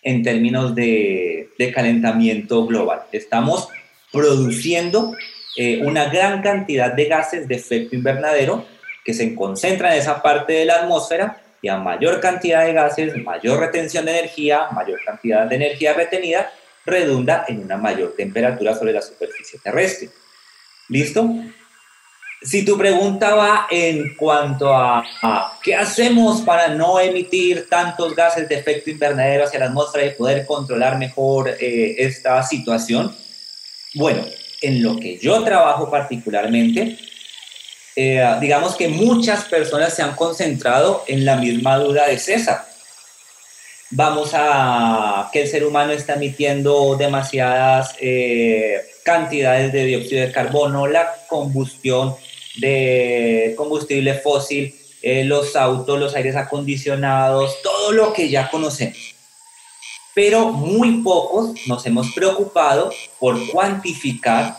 en 0.03 0.25
términos 0.25 0.75
de, 0.75 1.51
calentamiento 1.73 2.67
global. 2.67 3.03
Estamos 3.13 3.69
produciendo 4.11 5.15
eh, 5.57 5.83
una 5.85 6.07
gran 6.07 6.43
cantidad 6.43 6.93
de 6.93 7.05
gases 7.05 7.47
de 7.47 7.55
efecto 7.55 7.95
invernadero 7.95 8.67
que 9.05 9.15
se 9.15 9.37
concentran 9.37 9.93
en 9.93 10.01
esa 10.01 10.21
parte 10.21 10.53
de 10.53 10.65
la 10.65 10.81
atmósfera 10.81 11.41
y 11.63 11.69
a 11.69 11.77
mayor 11.77 12.19
cantidad 12.19 12.65
de 12.65 12.73
gases, 12.73 13.17
mayor 13.23 13.61
retención 13.61 14.05
de 14.05 14.19
energía, 14.19 14.67
mayor 14.73 14.99
cantidad 15.07 15.47
de 15.47 15.55
energía 15.55 15.93
retenida, 15.93 16.51
redunda 16.85 17.45
en 17.47 17.61
una 17.61 17.77
mayor 17.77 18.15
temperatura 18.17 18.75
sobre 18.75 18.93
la 18.93 19.01
superficie 19.01 19.61
terrestre. 19.63 20.09
¿Listo? 20.89 21.29
Si 22.43 22.65
tu 22.65 22.77
pregunta 22.77 23.35
va 23.35 23.67
en 23.71 24.15
cuanto 24.15 24.73
a, 24.75 25.05
qué 25.63 25.75
hacemos 25.75 26.43
para 26.43 26.69
no 26.69 27.01
emitir 27.01 27.69
tantos 27.69 28.15
gases 28.15 28.49
de 28.49 28.57
efecto 28.57 28.91
invernadero 28.91 29.45
hacia 29.45 29.61
la 29.61 29.67
atmósfera 29.67 30.07
y 30.07 30.11
poder 30.11 30.47
controlar 30.47 30.99
mejor 30.99 31.49
eh, 31.49 31.97
esta 31.99 32.43
situación, 32.43 33.15
bueno, 33.95 34.25
en 34.61 34.83
lo 34.83 34.97
que 34.97 35.19
yo 35.19 35.43
trabajo 35.43 35.91
particularmente, 35.91 36.99
eh, 37.97 38.37
digamos 38.41 38.77
que 38.77 38.89
muchas 38.89 39.45
personas 39.47 39.95
se 39.95 40.03
han 40.03 40.15
concentrado 40.15 41.05
en 41.09 41.25
la 41.25 41.37
misma 41.37 41.79
duda 41.79 42.07
de 42.07 42.19
César 42.19 42.67
vamos 43.91 44.31
a 44.35 45.31
que 45.33 45.43
el 45.43 45.49
ser 45.49 45.65
humano 45.65 45.93
está 45.93 46.15
emitiendo 46.15 46.97
demasiadas 46.97 47.95
eh, 48.01 48.85
cantidades 49.07 49.73
de 49.73 49.85
dióxido 49.85 50.27
de 50.27 50.33
carbono, 50.33 50.89
la 50.89 51.15
combustión 51.29 52.17
de 52.57 53.55
combustible 53.57 54.15
fósil, 54.15 54.75
eh, 55.01 55.23
los 55.23 55.55
autos, 55.55 56.01
los 56.01 56.17
aires 56.17 56.35
acondicionados, 56.35 57.63
todo 57.63 57.93
lo 57.93 58.13
que 58.13 58.29
ya 58.29 58.51
conocemos. 58.51 59.15
Pero 60.13 60.51
muy 60.51 61.03
pocos 61.03 61.53
nos 61.69 61.87
hemos 61.87 62.11
preocupado 62.15 62.91
por 63.21 63.49
cuantificar 63.53 64.57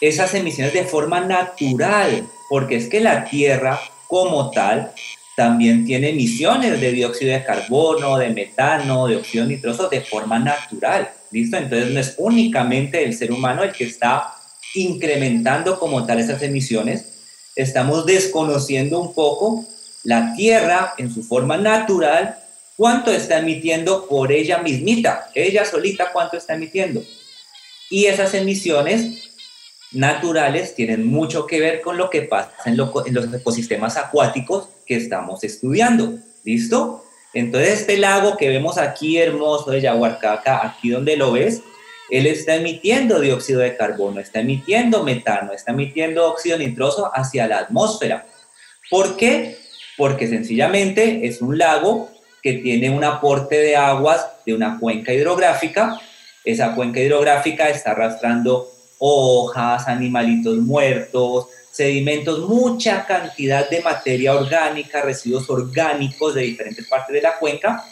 esas 0.00 0.32
emisiones 0.32 0.72
de 0.72 0.84
forma 0.84 1.20
natural, 1.20 2.26
porque 2.48 2.76
es 2.76 2.88
que 2.88 3.00
la 3.00 3.24
Tierra 3.24 3.78
como 4.08 4.50
tal 4.52 4.94
también 5.40 5.86
tiene 5.86 6.10
emisiones 6.10 6.78
de 6.78 6.92
dióxido 6.92 7.32
de 7.32 7.42
carbono, 7.42 8.18
de 8.18 8.28
metano, 8.28 9.06
de 9.06 9.16
óxido 9.16 9.46
nitroso 9.46 9.88
de 9.88 10.02
forma 10.02 10.38
natural. 10.38 11.10
¿Listo? 11.30 11.56
Entonces 11.56 11.90
no 11.92 11.98
es 11.98 12.14
únicamente 12.18 13.02
el 13.02 13.16
ser 13.16 13.32
humano 13.32 13.62
el 13.62 13.72
que 13.72 13.84
está 13.84 14.34
incrementando 14.74 15.78
como 15.78 16.04
tal 16.04 16.20
esas 16.20 16.42
emisiones. 16.42 17.22
Estamos 17.56 18.04
desconociendo 18.04 19.00
un 19.00 19.14
poco 19.14 19.64
la 20.04 20.34
Tierra 20.34 20.92
en 20.98 21.10
su 21.10 21.22
forma 21.22 21.56
natural, 21.56 22.36
cuánto 22.76 23.10
está 23.10 23.38
emitiendo 23.38 24.08
por 24.08 24.32
ella 24.32 24.58
mismita, 24.58 25.30
ella 25.34 25.64
solita 25.64 26.12
cuánto 26.12 26.36
está 26.36 26.52
emitiendo. 26.52 27.02
Y 27.88 28.04
esas 28.04 28.34
emisiones 28.34 29.30
naturales 29.92 30.74
tienen 30.74 31.06
mucho 31.06 31.46
que 31.46 31.60
ver 31.60 31.80
con 31.80 31.96
lo 31.96 32.10
que 32.10 32.20
pasa 32.20 32.52
en, 32.66 32.76
los 32.76 32.92
ecosistemas 33.32 33.96
acuáticos 33.96 34.68
estamos 34.96 35.44
estudiando. 35.44 36.18
¿Listo? 36.44 37.04
Entonces 37.32 37.80
este 37.80 37.96
lago 37.98 38.36
que 38.36 38.48
vemos 38.48 38.78
aquí 38.78 39.18
hermoso 39.18 39.70
de 39.70 39.80
Yaguarcaca, 39.80 40.66
aquí 40.66 40.90
donde 40.90 41.16
lo 41.16 41.32
ves, 41.32 41.62
él 42.10 42.26
está 42.26 42.56
emitiendo 42.56 43.20
dióxido 43.20 43.60
de 43.60 43.76
carbono, 43.76 44.20
está 44.20 44.40
emitiendo 44.40 45.04
metano, 45.04 45.52
está 45.52 45.70
emitiendo 45.70 46.26
óxido 46.28 46.58
nitroso 46.58 47.10
hacia 47.14 47.46
la 47.46 47.58
atmósfera. 47.58 48.26
¿Por 48.90 49.16
qué? 49.16 49.58
Porque 49.96 50.26
sencillamente 50.26 51.26
es 51.26 51.40
un 51.40 51.56
lago 51.56 52.10
que 52.42 52.54
tiene 52.54 52.90
un 52.90 53.04
aporte 53.04 53.58
de 53.58 53.76
aguas 53.76 54.26
de 54.44 54.54
una 54.54 54.78
cuenca 54.80 55.12
hidrográfica. 55.12 56.00
Esa 56.44 56.74
cuenca 56.74 57.00
hidrográfica 57.00 57.68
está 57.68 57.92
arrastrando 57.92 58.72
hojas, 59.00 59.88
animalitos 59.88 60.58
muertos, 60.58 61.48
sedimentos, 61.72 62.48
mucha 62.48 63.06
cantidad 63.06 63.68
de 63.68 63.80
materia 63.80 64.34
orgánica, 64.34 65.02
residuos 65.02 65.48
orgánicos 65.48 66.34
de 66.34 66.42
diferentes 66.42 66.86
partes 66.86 67.14
de 67.14 67.22
la 67.22 67.38
cuenca 67.38 67.82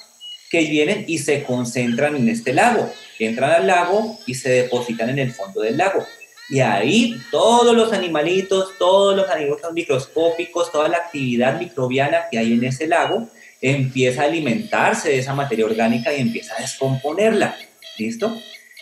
que 0.51 0.61
vienen 0.61 1.05
y 1.09 1.19
se 1.19 1.43
concentran 1.43 2.15
en 2.15 2.29
este 2.29 2.53
lago. 2.53 2.91
Entran 3.19 3.51
al 3.51 3.67
lago 3.67 4.19
y 4.27 4.35
se 4.35 4.51
depositan 4.51 5.11
en 5.11 5.19
el 5.19 5.33
fondo 5.33 5.63
del 5.63 5.77
lago. 5.77 6.07
Y 6.51 6.61
ahí 6.61 7.21
todos 7.31 7.75
los 7.75 7.93
animalitos, 7.93 8.71
todos 8.79 9.17
los 9.17 9.29
animalitos 9.29 9.73
microscópicos, 9.73 10.73
toda 10.73 10.89
la 10.89 10.99
actividad 10.99 11.59
microbiana 11.59 12.25
que 12.31 12.39
hay 12.39 12.53
en 12.53 12.65
ese 12.65 12.87
lago 12.87 13.29
empieza 13.61 14.23
a 14.23 14.27
alimentarse 14.27 15.11
de 15.11 15.19
esa 15.19 15.35
materia 15.35 15.67
orgánica 15.67 16.13
y 16.13 16.21
empieza 16.21 16.55
a 16.57 16.61
descomponerla. 16.61 17.57
¿Listo? 17.99 18.35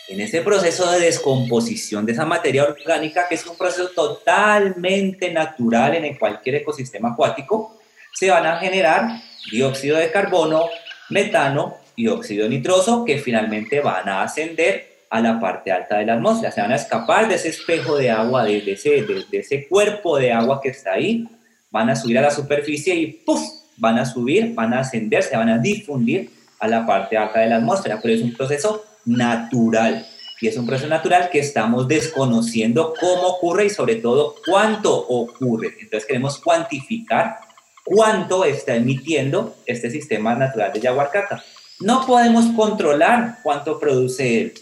En 0.07 0.21
ese 0.21 0.41
proceso 0.41 0.89
de 0.91 1.01
descomposición 1.01 2.05
de 2.05 2.13
esa 2.13 2.25
materia 2.25 2.63
orgánica, 2.63 3.27
que 3.27 3.35
es 3.35 3.45
un 3.45 3.57
proceso 3.57 3.89
totalmente 3.89 5.31
natural 5.31 5.95
en 5.95 6.17
cualquier 6.17 6.55
ecosistema 6.55 7.11
acuático, 7.11 7.77
se 8.13 8.29
van 8.29 8.45
a 8.45 8.57
generar 8.57 9.21
dióxido 9.51 9.97
de 9.97 10.11
carbono, 10.11 10.65
metano 11.09 11.77
y 11.95 12.07
óxido 12.07 12.47
nitroso 12.47 13.03
que 13.05 13.19
finalmente 13.19 13.81
van 13.81 14.07
a 14.07 14.23
ascender 14.23 14.97
a 15.09 15.19
la 15.21 15.39
parte 15.39 15.71
alta 15.71 15.97
de 15.97 16.05
la 16.05 16.13
atmósfera, 16.13 16.51
se 16.51 16.61
van 16.61 16.71
a 16.71 16.75
escapar 16.75 17.27
de 17.27 17.35
ese 17.35 17.49
espejo 17.49 17.97
de 17.97 18.09
agua, 18.09 18.43
de, 18.43 18.57
ese, 18.71 19.67
cuerpo 19.67 20.17
de 20.17 20.31
agua 20.31 20.59
que 20.61 20.69
está 20.69 20.93
ahí, 20.93 21.27
van 21.69 21.89
a 21.89 21.95
subir 21.95 22.17
a 22.17 22.21
la 22.21 22.31
superficie 22.31 22.95
y 22.95 23.07
¡puf! 23.07 23.41
van 23.77 23.99
a 23.99 24.05
subir, 24.05 24.53
van 24.53 24.73
a 24.73 24.79
ascender, 24.79 25.23
se 25.23 25.37
van 25.37 25.49
a 25.49 25.57
difundir 25.59 26.29
a 26.59 26.67
la 26.67 26.85
parte 26.85 27.15
alta 27.15 27.39
de 27.39 27.47
la 27.47 27.57
atmósfera, 27.57 27.99
pero 28.01 28.13
es 28.13 28.21
un 28.21 28.33
proceso 28.33 28.83
natural. 29.07 30.05
Y 30.39 30.47
es 30.47 30.57
un 30.57 30.67
proceso 30.67 30.87
natural 30.87 31.29
que 31.31 31.39
estamos 31.39 31.87
desconociendo 31.87 32.93
cómo 32.99 33.23
ocurre 33.23 33.65
y 33.65 33.69
sobre 33.71 33.95
todo 33.95 34.35
cuánto 34.45 34.95
ocurre. 34.95 35.75
Entonces 35.79 36.05
queremos 36.05 36.37
cuantificar 36.37 37.37
cuánto 37.83 38.45
está 38.45 38.75
emitiendo 38.75 39.55
este 39.65 39.89
sistema 39.89 40.35
natural 40.35 40.71
de 40.73 40.79
Yaguarcaca. 40.79 41.43
No 41.79 42.05
podemos 42.05 42.45
controlar 42.55 43.39
cuánto 43.41 43.79
produce 43.79 44.41
él, 44.41 44.53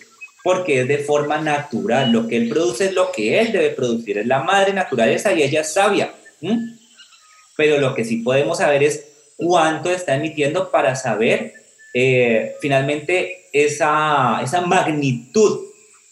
porque 0.44 0.82
es 0.82 0.88
de 0.88 1.00
forma 1.00 1.40
natural. 1.42 2.12
Lo 2.12 2.28
que 2.28 2.38
él 2.38 2.50
produce 2.50 2.86
es 2.86 2.94
lo 2.94 3.12
que 3.12 3.40
él 3.40 3.52
debe 3.52 3.72
producir. 3.72 4.20
Es 4.20 4.28
la 4.28 4.44
madre 4.44 4.74
naturaleza 4.74 5.34
y 5.34 5.44
ella 5.44 5.62
es 5.62 5.74
sabia. 5.74 6.14
Pero 7.58 7.80
lo 7.80 7.96
que 7.96 8.06
sí 8.06 8.18
podemos 8.18 8.60
saber 8.60 8.84
es 8.84 9.08
cuánto 9.38 9.90
está 9.90 10.16
emitiendo 10.16 10.72
para 10.72 10.96
saber 10.96 11.54
eh, 11.94 12.56
finalmente 12.62 13.45
esa, 13.56 14.42
esa 14.44 14.62
magnitud 14.62 15.68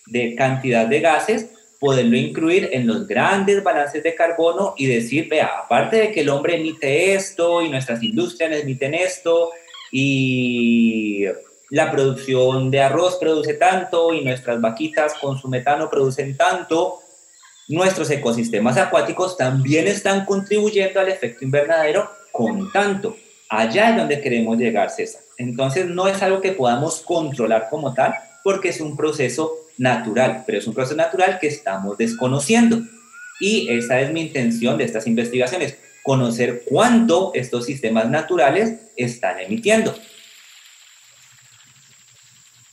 de 0.06 0.34
cantidad 0.34 0.88
de 0.88 1.02
gases, 1.02 1.48
poderlo 1.78 2.16
incluir 2.16 2.70
en 2.72 2.88
los 2.88 3.06
grandes 3.06 3.62
balances 3.62 4.02
de 4.02 4.16
carbono 4.16 4.74
y 4.78 4.86
decir, 4.86 5.28
vea, 5.28 5.52
aparte 5.66 5.98
de 5.98 6.12
que 6.14 6.22
el 6.22 6.30
hombre 6.30 6.56
emite 6.56 7.14
esto 7.14 7.62
y 7.62 7.70
nuestras 7.70 8.02
industrias 8.02 8.62
emiten 8.62 8.94
esto 8.94 9.52
y 9.92 11.26
la 11.70 11.92
producción 11.92 12.72
de 12.72 12.80
arroz 12.80 13.18
produce 13.18 13.56
tanto 13.56 14.14
y 14.14 14.24
nuestras 14.24 14.62
vaquitas 14.62 15.14
con 15.16 15.38
su 15.38 15.50
metano 15.50 15.90
producen 15.90 16.38
tanto, 16.38 17.00
nuestros 17.68 18.10
ecosistemas 18.10 18.78
acuáticos 18.78 19.36
también 19.36 19.88
están 19.88 20.24
contribuyendo 20.24 21.02
al 21.02 21.10
efecto 21.10 21.44
invernadero 21.44 22.10
con 22.32 22.72
tanto. 22.72 23.18
Allá 23.50 23.90
es 23.90 23.98
donde 23.98 24.22
queremos 24.22 24.58
llegar, 24.58 24.90
César. 24.90 25.23
Entonces 25.38 25.88
no 25.88 26.08
es 26.08 26.22
algo 26.22 26.42
que 26.42 26.52
podamos 26.52 27.02
controlar 27.02 27.68
como 27.70 27.94
tal, 27.94 28.14
porque 28.44 28.70
es 28.70 28.82
un 28.82 28.96
proceso 28.96 29.52
natural, 29.78 30.44
pero 30.46 30.58
es 30.58 30.68
un 30.68 30.74
proceso 30.74 30.96
natural 30.96 31.40
que 31.40 31.48
estamos 31.48 31.98
desconociendo. 31.98 32.82
Y 33.40 33.70
esa 33.70 34.00
es 34.00 34.12
mi 34.12 34.22
intención 34.22 34.78
de 34.78 34.84
estas 34.84 35.08
investigaciones, 35.08 35.78
conocer 36.04 36.64
cuánto 36.66 37.32
estos 37.34 37.66
sistemas 37.66 38.10
naturales 38.10 38.76
están 38.96 39.40
emitiendo. 39.40 39.96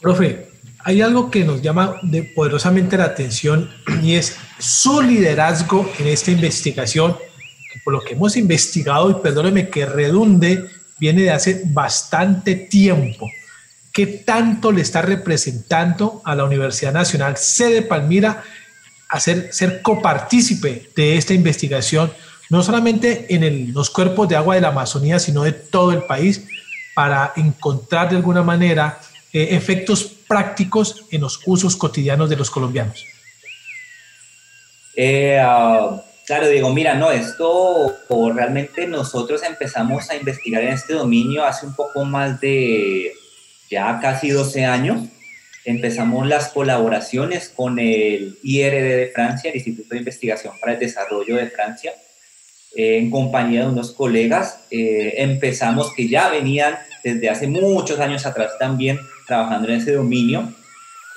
Profe, 0.01 0.49
hay 0.85 1.03
algo 1.03 1.31
que 1.31 1.45
nos 1.45 1.61
llama 1.61 2.01
poderosamente 2.35 2.97
la 2.97 3.05
atención 3.05 3.71
y 4.03 4.15
es 4.15 4.37
su 4.59 5.03
liderazgo 5.03 5.91
en 5.99 6.09
esta 6.09 6.31
investigación, 6.31 7.17
que 7.73 7.81
por 7.85 7.93
lo 7.93 8.01
que 8.01 8.15
hemos 8.15 8.37
investigado, 8.37 9.11
y 9.11 9.15
perdóneme 9.15 9.69
que 9.69 9.87
redunde, 9.87 10.65
viene 11.01 11.23
de 11.23 11.31
hace 11.31 11.63
bastante 11.65 12.55
tiempo. 12.55 13.29
¿Qué 13.93 14.07
tanto 14.07 14.71
le 14.71 14.83
está 14.83 15.03
representando 15.03 16.23
a 16.25 16.37
la 16.37 16.45
Universidad 16.45 16.93
Nacional 16.93 17.37
sede 17.37 17.83
Palmira 17.83 18.45
a 19.09 19.19
ser, 19.19 19.53
ser 19.53 19.83
copartícipe 19.83 20.91
de 20.95 21.17
esta 21.17 21.35
investigación, 21.35 22.13
no 22.51 22.63
solamente 22.63 23.35
en 23.35 23.73
los 23.73 23.91
cuerpos 23.91 24.29
de 24.29 24.37
agua 24.37 24.55
de 24.55 24.61
la 24.61 24.69
Amazonía, 24.69 25.19
sino 25.19 25.43
de 25.43 25.53
todo 25.53 25.91
el 25.91 26.05
país, 26.05 26.43
para 26.95 27.33
encontrar 27.37 28.11
de 28.11 28.17
alguna 28.17 28.43
manera 28.43 29.01
eh, 29.33 29.49
efectos 29.53 30.05
prácticos 30.05 31.07
en 31.11 31.23
los 31.23 31.41
usos 31.47 31.77
cotidianos 31.77 32.29
de 32.29 32.37
los 32.37 32.51
colombianos? 32.51 33.05
Eh, 34.95 35.41
ah, 35.41 36.03
claro, 36.31 36.47
digo, 36.47 36.73
mira, 36.73 36.95
no, 36.95 37.11
esto 37.11 37.93
realmente 38.33 38.87
nosotros 38.87 39.43
empezamos 39.43 40.09
a 40.11 40.15
investigar 40.15 40.63
en 40.63 40.75
este 40.75 40.95
dominio 40.95 41.45
hace 41.45 41.67
un 41.67 41.75
poco 41.75 42.05
más 42.05 42.41
de 42.41 43.11
ya 43.69 43.99
casi 44.01 44.31
12 44.31 44.65
años. 44.65 45.09
Empezamos 45.65 46.29
las 46.29 46.51
colaboraciones 46.51 47.49
con 47.49 47.81
el 47.81 48.39
IRD 48.45 48.97
de 48.97 49.11
Francia, 49.13 49.51
el 49.51 49.57
Instituto 49.57 49.89
de 49.91 49.99
Investigación 49.99 50.55
para 50.61 50.75
el 50.75 50.79
Desarrollo 50.79 51.35
de 51.35 51.51
Francia, 51.51 51.95
en 52.77 53.11
compañía 53.11 53.63
de 53.63 53.71
unos 53.71 53.91
colegas. 53.91 54.61
Eh, 54.71 55.15
empezamos 55.17 55.93
que 55.97 56.07
ya 56.07 56.29
venían 56.29 56.79
desde 57.03 57.29
hace 57.29 57.49
muchos 57.49 57.99
años 57.99 58.25
atrás 58.25 58.53
también 58.57 59.01
trabajando 59.27 59.67
en 59.67 59.81
ese 59.81 59.95
dominio, 59.95 60.55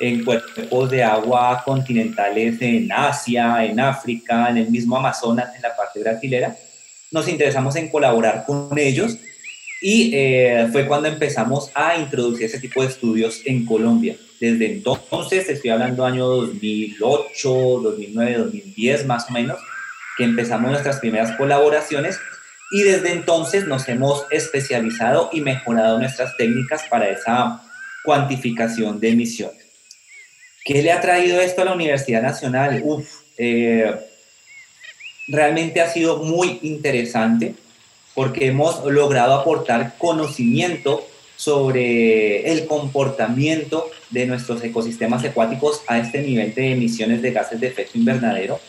en 0.04 0.26
cuerpos 0.26 0.92
de 0.92 1.02
agua 1.02 1.62
continentales 1.64 2.62
en 2.62 2.92
Asia, 2.92 3.64
en 3.64 3.80
África, 3.80 4.50
en 4.50 4.58
el 4.58 4.70
mismo 4.70 4.98
Amazonas, 4.98 5.56
en 5.56 5.62
la 5.62 5.74
parte 5.76 6.02
brasilera. 6.02 6.56
Nos 7.12 7.28
interesamos 7.30 7.76
en 7.78 7.88
colaborar 7.88 8.44
con 8.46 8.78
ellos 8.78 9.18
y 9.82 10.12
eh, 10.14 10.68
fue 10.72 10.88
cuando 10.88 11.08
empezamos 11.08 11.72
a 11.74 11.96
introducir 11.96 12.48
ese 12.48 12.60
tipo 12.60 12.82
de 12.82 12.90
estudios 12.90 13.42
en 13.46 13.66
Colombia. 13.66 14.18
Desde 14.42 14.74
entonces, 14.74 15.48
estoy 15.48 15.70
hablando 15.70 16.06
año 16.06 16.28
2008, 16.28 17.50
2009, 17.84 18.38
2010 18.40 19.06
más 19.06 19.30
o 19.30 19.34
menos, 19.34 19.58
que 20.18 20.26
empezamos 20.26 20.70
nuestras 20.70 21.00
primeras 21.00 21.32
colaboraciones 21.38 22.20
y 22.74 22.82
desde 22.82 23.14
entonces 23.14 23.68
nos 23.68 23.88
hemos 23.88 24.26
especializado 24.32 25.30
y 25.32 25.40
mejorado 25.40 25.98
nuestras 25.98 26.36
técnicas 26.36 26.82
para 26.90 27.10
esa 27.10 27.62
cuantificación 28.04 29.00
de 29.00 29.10
emisiones. 29.10 29.63
¿Qué 30.64 30.82
le 30.82 30.92
ha 30.92 31.02
traído 31.02 31.42
esto 31.42 31.62
a 31.62 31.66
la 31.66 31.74
Universidad 31.74 32.22
Nacional? 32.22 32.82
Uf, 32.86 33.06
eh, 33.38 33.94
realmente 35.28 35.82
ha 35.82 35.90
sido 35.90 36.18
muy 36.18 36.60
interesante 36.62 37.56
porque 38.14 38.48
hemos 38.48 38.84
logrado 38.86 39.34
aportar 39.34 39.96
conocimiento 39.98 41.06
sobre 41.36 42.52
el 42.52 42.68
comportamiento 42.68 43.90
de 44.12 44.26
nuestros 44.28 44.64
ecosistemas 44.64 45.26
acuáticos 45.26 45.82
a 45.88 45.98
este 45.98 46.22
nivel 46.22 46.54
de 46.54 46.72
emisiones 46.72 47.22
de 47.22 47.32
gases 47.32 47.60
de 47.60 47.68
efecto 47.68 47.98
invernadero. 47.98 48.60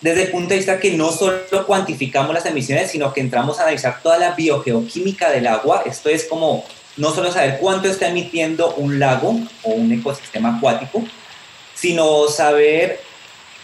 Desde 0.00 0.22
el 0.22 0.30
punto 0.30 0.50
de 0.50 0.56
vista 0.56 0.80
que 0.80 0.92
no 0.92 1.12
solo 1.12 1.66
cuantificamos 1.66 2.32
las 2.32 2.46
emisiones, 2.46 2.90
sino 2.90 3.12
que 3.12 3.20
entramos 3.20 3.58
a 3.58 3.64
analizar 3.64 4.00
toda 4.02 4.18
la 4.18 4.30
biogeoquímica 4.30 5.30
del 5.30 5.46
agua. 5.46 5.82
Esto 5.84 6.08
es 6.08 6.24
como 6.24 6.64
no 7.00 7.14
solo 7.14 7.32
saber 7.32 7.58
cuánto 7.58 7.88
está 7.88 8.08
emitiendo 8.08 8.74
un 8.74 8.98
lago 8.98 9.40
o 9.62 9.70
un 9.70 9.90
ecosistema 9.90 10.56
acuático, 10.56 11.02
sino 11.74 12.28
saber 12.28 13.00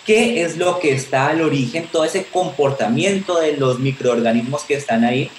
qué 0.07 0.43
es 0.43 0.57
lo 0.57 0.79
que 0.79 0.93
está 0.93 1.29
al 1.29 1.43
origen, 1.43 1.87
todo 1.93 2.07
ese 2.07 2.25
comportamiento 2.25 3.39
de 3.39 3.59
los 3.59 3.79
microorganismos 3.79 4.63
que 4.63 4.75
están 4.75 5.05
ahí, 5.05 5.31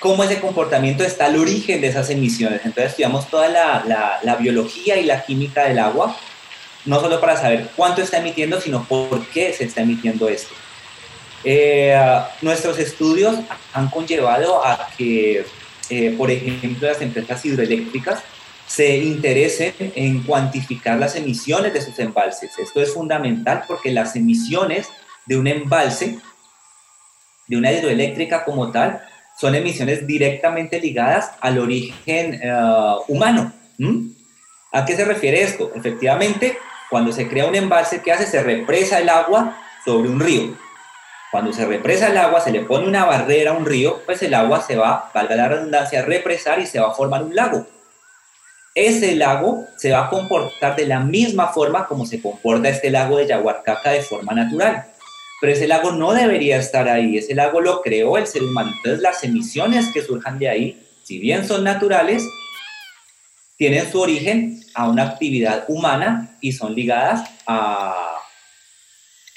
cómo 0.00 0.24
ese 0.24 0.40
comportamiento 0.40 1.04
está 1.04 1.26
al 1.26 1.36
origen 1.36 1.82
de 1.82 1.88
esas 1.88 2.08
emisiones. 2.08 2.62
Entonces 2.64 2.92
estudiamos 2.92 3.28
toda 3.28 3.48
la, 3.50 4.36
biología 4.40 4.96
y 4.96 5.04
la 5.04 5.26
química 5.26 5.64
del 5.64 5.78
agua, 5.78 6.16
no 6.86 7.00
solo 7.00 7.20
para 7.20 7.36
saber 7.36 7.68
cuánto 7.76 8.00
está 8.00 8.16
emitiendo, 8.16 8.58
sino 8.62 8.84
por 8.84 9.26
qué 9.26 9.52
se 9.52 9.64
está 9.64 9.82
emitiendo 9.82 10.26
esto. 10.26 10.54
Eh, 11.44 12.00
nuestros 12.40 12.78
estudios 12.78 13.36
han 13.74 13.90
conllevado 13.90 14.64
a 14.64 14.88
que 14.96 15.44
eh, 15.90 16.14
por 16.16 16.30
ejemplo, 16.30 16.88
las 16.88 17.00
empresas 17.00 17.44
hidroeléctricas 17.44 18.22
se 18.66 18.96
interesen 18.98 19.74
en 19.78 20.22
cuantificar 20.22 20.98
las 20.98 21.14
emisiones 21.16 21.74
de 21.74 21.82
sus 21.82 21.98
embalses. 21.98 22.58
Esto 22.58 22.80
es 22.80 22.94
fundamental 22.94 23.64
porque 23.66 23.90
las 23.90 24.16
emisiones 24.16 24.88
de 25.26 25.36
un 25.36 25.46
embalse, 25.46 26.18
de 27.48 27.56
una 27.56 27.72
hidroeléctrica 27.72 28.44
como 28.44 28.70
tal, 28.70 29.02
son 29.38 29.54
emisiones 29.54 30.06
directamente 30.06 30.80
ligadas 30.80 31.32
al 31.40 31.58
origen 31.58 32.40
eh, 32.42 32.52
humano. 33.08 33.52
¿A 34.72 34.84
qué 34.84 34.96
se 34.96 35.04
refiere 35.04 35.42
esto? 35.42 35.72
Efectivamente, 35.74 36.56
cuando 36.88 37.12
se 37.12 37.28
crea 37.28 37.46
un 37.46 37.54
embalse, 37.54 38.00
¿qué 38.00 38.12
hace? 38.12 38.26
Se 38.26 38.42
represa 38.42 38.98
el 39.00 39.08
agua 39.08 39.58
sobre 39.84 40.08
un 40.08 40.20
río. 40.20 40.56
Cuando 41.32 41.50
se 41.54 41.64
represa 41.64 42.08
el 42.08 42.18
agua, 42.18 42.42
se 42.42 42.52
le 42.52 42.60
pone 42.60 42.86
una 42.86 43.06
barrera 43.06 43.52
a 43.52 43.54
un 43.54 43.64
río, 43.64 44.02
pues 44.04 44.22
el 44.22 44.34
agua 44.34 44.60
se 44.60 44.76
va, 44.76 45.10
valga 45.14 45.34
la 45.34 45.48
redundancia, 45.48 46.00
a 46.00 46.04
represar 46.04 46.58
y 46.58 46.66
se 46.66 46.78
va 46.78 46.88
a 46.88 46.94
formar 46.94 47.22
un 47.22 47.34
lago. 47.34 47.66
Ese 48.74 49.16
lago 49.16 49.64
se 49.78 49.92
va 49.92 50.04
a 50.04 50.10
comportar 50.10 50.76
de 50.76 50.86
la 50.86 51.00
misma 51.00 51.48
forma 51.48 51.86
como 51.86 52.04
se 52.04 52.20
comporta 52.20 52.68
este 52.68 52.90
lago 52.90 53.16
de 53.16 53.28
Yaguarcaca 53.28 53.92
de 53.92 54.02
forma 54.02 54.34
natural. 54.34 54.84
Pero 55.40 55.54
ese 55.54 55.66
lago 55.66 55.92
no 55.92 56.12
debería 56.12 56.58
estar 56.58 56.86
ahí, 56.86 57.16
ese 57.16 57.34
lago 57.34 57.62
lo 57.62 57.80
creó 57.80 58.18
el 58.18 58.26
ser 58.26 58.42
humano. 58.42 58.70
Entonces 58.76 59.00
las 59.00 59.24
emisiones 59.24 59.86
que 59.94 60.02
surjan 60.02 60.38
de 60.38 60.50
ahí, 60.50 60.86
si 61.02 61.18
bien 61.18 61.48
son 61.48 61.64
naturales, 61.64 62.24
tienen 63.56 63.90
su 63.90 64.02
origen 64.02 64.60
a 64.74 64.86
una 64.86 65.04
actividad 65.04 65.64
humana 65.68 66.36
y 66.42 66.52
son 66.52 66.74
ligadas 66.74 67.26
a, 67.46 68.18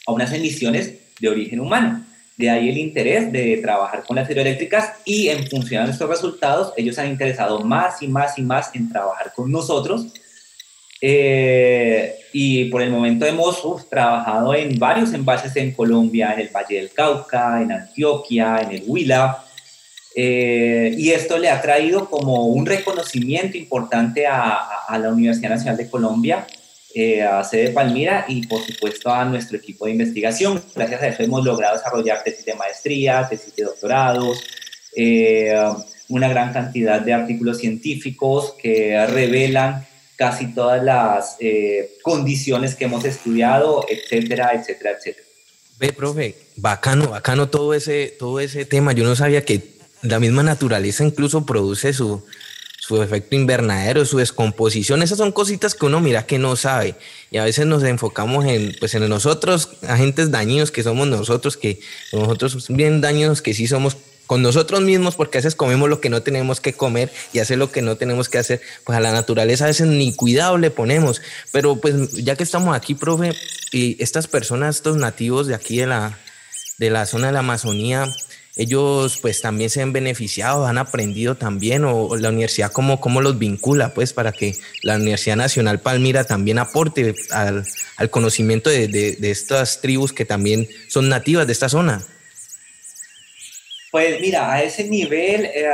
a 0.06 0.12
unas 0.12 0.34
emisiones 0.34 1.05
de 1.20 1.30
origen 1.30 1.60
humano. 1.60 2.06
De 2.38 2.50
ahí 2.50 2.70
el 2.70 2.78
interés 2.78 3.32
de 3.32 3.58
trabajar 3.58 4.04
con 4.06 4.18
las 4.18 4.30
hidroeléctricas 4.30 4.96
y 5.06 5.30
en 5.30 5.48
función 5.48 5.84
de 5.84 5.88
nuestros 5.88 6.10
resultados, 6.10 6.74
ellos 6.76 7.00
han 7.00 7.08
interesado 7.08 7.60
más 7.62 8.02
y 8.02 8.08
más 8.10 8.38
y 8.38 8.42
más 8.42 8.76
en 8.76 8.90
trabajar 8.90 9.32
con 9.34 9.50
nosotros. 9.52 10.08
Eh, 11.00 12.16
y 12.34 12.66
por 12.66 12.82
el 12.82 12.90
momento 12.90 13.26
hemos 13.26 13.62
trabajado 13.90 14.54
en 14.54 14.78
varios 14.78 15.14
embalses 15.14 15.56
en 15.56 15.72
Colombia, 15.72 16.34
en 16.34 16.42
el 16.42 16.50
Valle 16.50 16.76
del 16.76 16.92
Cauca, 16.92 17.62
en 17.62 17.72
Antioquia, 17.72 18.60
en 18.62 18.72
el 18.72 18.84
Huila. 18.86 19.44
Eh, 20.14 20.94
y 20.98 21.12
esto 21.12 21.38
le 21.38 21.50
ha 21.50 21.62
traído 21.62 22.10
como 22.10 22.48
un 22.48 22.66
reconocimiento 22.66 23.58
importante 23.58 24.28
a, 24.28 24.56
a 24.88 24.98
la 24.98 25.10
Universidad 25.10 25.50
Nacional 25.52 25.78
de 25.78 25.90
Colombia 25.90 26.46
eh, 26.98 27.22
a 27.22 27.44
sede 27.44 27.72
Palmira 27.72 28.24
y 28.30 28.48
por 28.48 28.62
supuesto 28.66 29.12
a 29.12 29.26
nuestro 29.26 29.58
equipo 29.58 29.86
de 29.86 29.92
investigación. 29.92 30.64
Gracias 30.74 31.02
a 31.02 31.08
eso 31.10 31.24
hemos 31.24 31.44
logrado 31.44 31.76
desarrollar 31.76 32.24
tesis 32.24 32.46
de 32.46 32.54
maestría, 32.56 33.28
tesis 33.30 33.54
de 33.54 33.66
doctorados, 33.66 34.42
eh, 34.96 35.54
una 36.08 36.30
gran 36.30 36.54
cantidad 36.54 37.02
de 37.02 37.12
artículos 37.12 37.58
científicos 37.58 38.56
que 38.62 39.06
revelan 39.08 39.86
casi 40.16 40.54
todas 40.54 40.82
las 40.82 41.36
eh, 41.42 41.98
condiciones 42.02 42.76
que 42.76 42.86
hemos 42.86 43.04
estudiado, 43.04 43.86
etcétera, 43.90 44.54
etcétera, 44.54 44.92
etcétera. 44.92 45.28
Ve, 45.78 45.92
profe, 45.92 46.38
bacano, 46.56 47.10
bacano 47.10 47.50
todo 47.50 47.74
ese, 47.74 48.16
todo 48.18 48.40
ese 48.40 48.64
tema. 48.64 48.94
Yo 48.94 49.04
no 49.04 49.18
sabía 49.18 49.44
que 49.44 49.76
la 50.02 50.22
misma 50.22 50.44
naturaleza 50.44 51.04
incluso 51.04 51.46
produce 51.46 51.92
su, 51.92 52.24
su 52.86 53.02
efecto 53.02 53.36
invernadero, 53.36 54.06
su 54.06 54.18
descomposición, 54.18 55.02
esas 55.02 55.18
son 55.18 55.32
cositas 55.32 55.74
que 55.74 55.88
uno 55.88 56.02
mira 56.02 56.28
que 56.28 56.38
no 56.38 56.56
sabe 56.56 56.96
y 57.32 57.38
a 57.38 57.44
veces 57.44 57.66
nos 57.66 57.84
enfocamos 57.84 58.46
en, 58.46 58.76
pues 58.80 58.94
en 58.94 59.10
nosotros, 59.10 59.70
agentes 59.88 60.30
dañinos 60.30 60.70
que 60.70 60.84
somos 60.84 61.08
nosotros, 61.08 61.58
que 61.58 61.80
nosotros 62.14 62.68
bien 62.70 63.02
dañinos 63.02 63.42
que 63.42 63.56
sí 63.56 63.66
somos 63.66 63.98
con 64.28 64.44
nosotros 64.44 64.82
mismos, 64.82 65.16
porque 65.16 65.38
a 65.38 65.42
veces 65.42 65.56
comemos 65.56 65.90
lo 65.90 66.00
que 66.00 66.10
no 66.10 66.22
tenemos 66.22 66.60
que 66.60 66.74
comer 66.74 67.12
y 67.34 67.40
hacer 67.40 67.58
lo 67.58 67.72
que 67.72 67.82
no 67.82 67.96
tenemos 67.96 68.30
que 68.30 68.38
hacer, 68.38 68.62
pues 68.84 68.98
a 68.98 69.02
la 69.02 69.12
naturaleza 69.12 69.66
a 69.66 69.68
veces 69.68 69.88
ni 69.88 70.14
cuidado 70.14 70.58
le 70.58 70.72
ponemos. 70.72 71.22
Pero 71.52 71.78
pues 71.78 72.12
ya 72.12 72.36
que 72.36 72.44
estamos 72.44 72.76
aquí, 72.76 72.94
profe, 72.94 73.34
y 73.72 74.02
estas 74.02 74.28
personas, 74.28 74.78
estos 74.78 74.98
nativos 74.98 75.48
de 75.48 75.56
aquí 75.56 75.78
de 75.78 75.88
la, 75.88 76.18
de 76.78 76.90
la 76.90 77.06
zona 77.06 77.28
de 77.28 77.34
la 77.34 77.40
Amazonía, 77.40 78.08
ellos 78.56 79.18
pues 79.22 79.42
también 79.42 79.70
se 79.70 79.82
han 79.82 79.92
beneficiado, 79.92 80.66
han 80.66 80.78
aprendido 80.78 81.36
también, 81.36 81.84
o, 81.84 82.16
la 82.16 82.30
universidad 82.30 82.72
cómo, 82.72 83.22
los 83.22 83.38
vincula, 83.38 83.94
pues 83.94 84.14
para 84.14 84.32
que 84.32 84.56
la 84.82 84.96
Universidad 84.96 85.36
Nacional 85.36 85.82
Palmira 85.82 86.24
también 86.24 86.60
aporte 86.60 87.16
al, 87.32 87.66
conocimiento 88.10 88.70
de, 88.70 88.88
de, 88.88 89.32
estas 89.32 89.82
tribus 89.82 90.14
que 90.14 90.26
también 90.26 90.68
son 90.88 91.10
nativas 91.10 91.46
de 91.48 91.54
esta 91.54 91.70
zona. 91.70 92.06
Pues 93.96 94.20
mira, 94.20 94.52
a 94.52 94.62
ese 94.62 94.84
nivel 94.84 95.46
eh, 95.46 95.70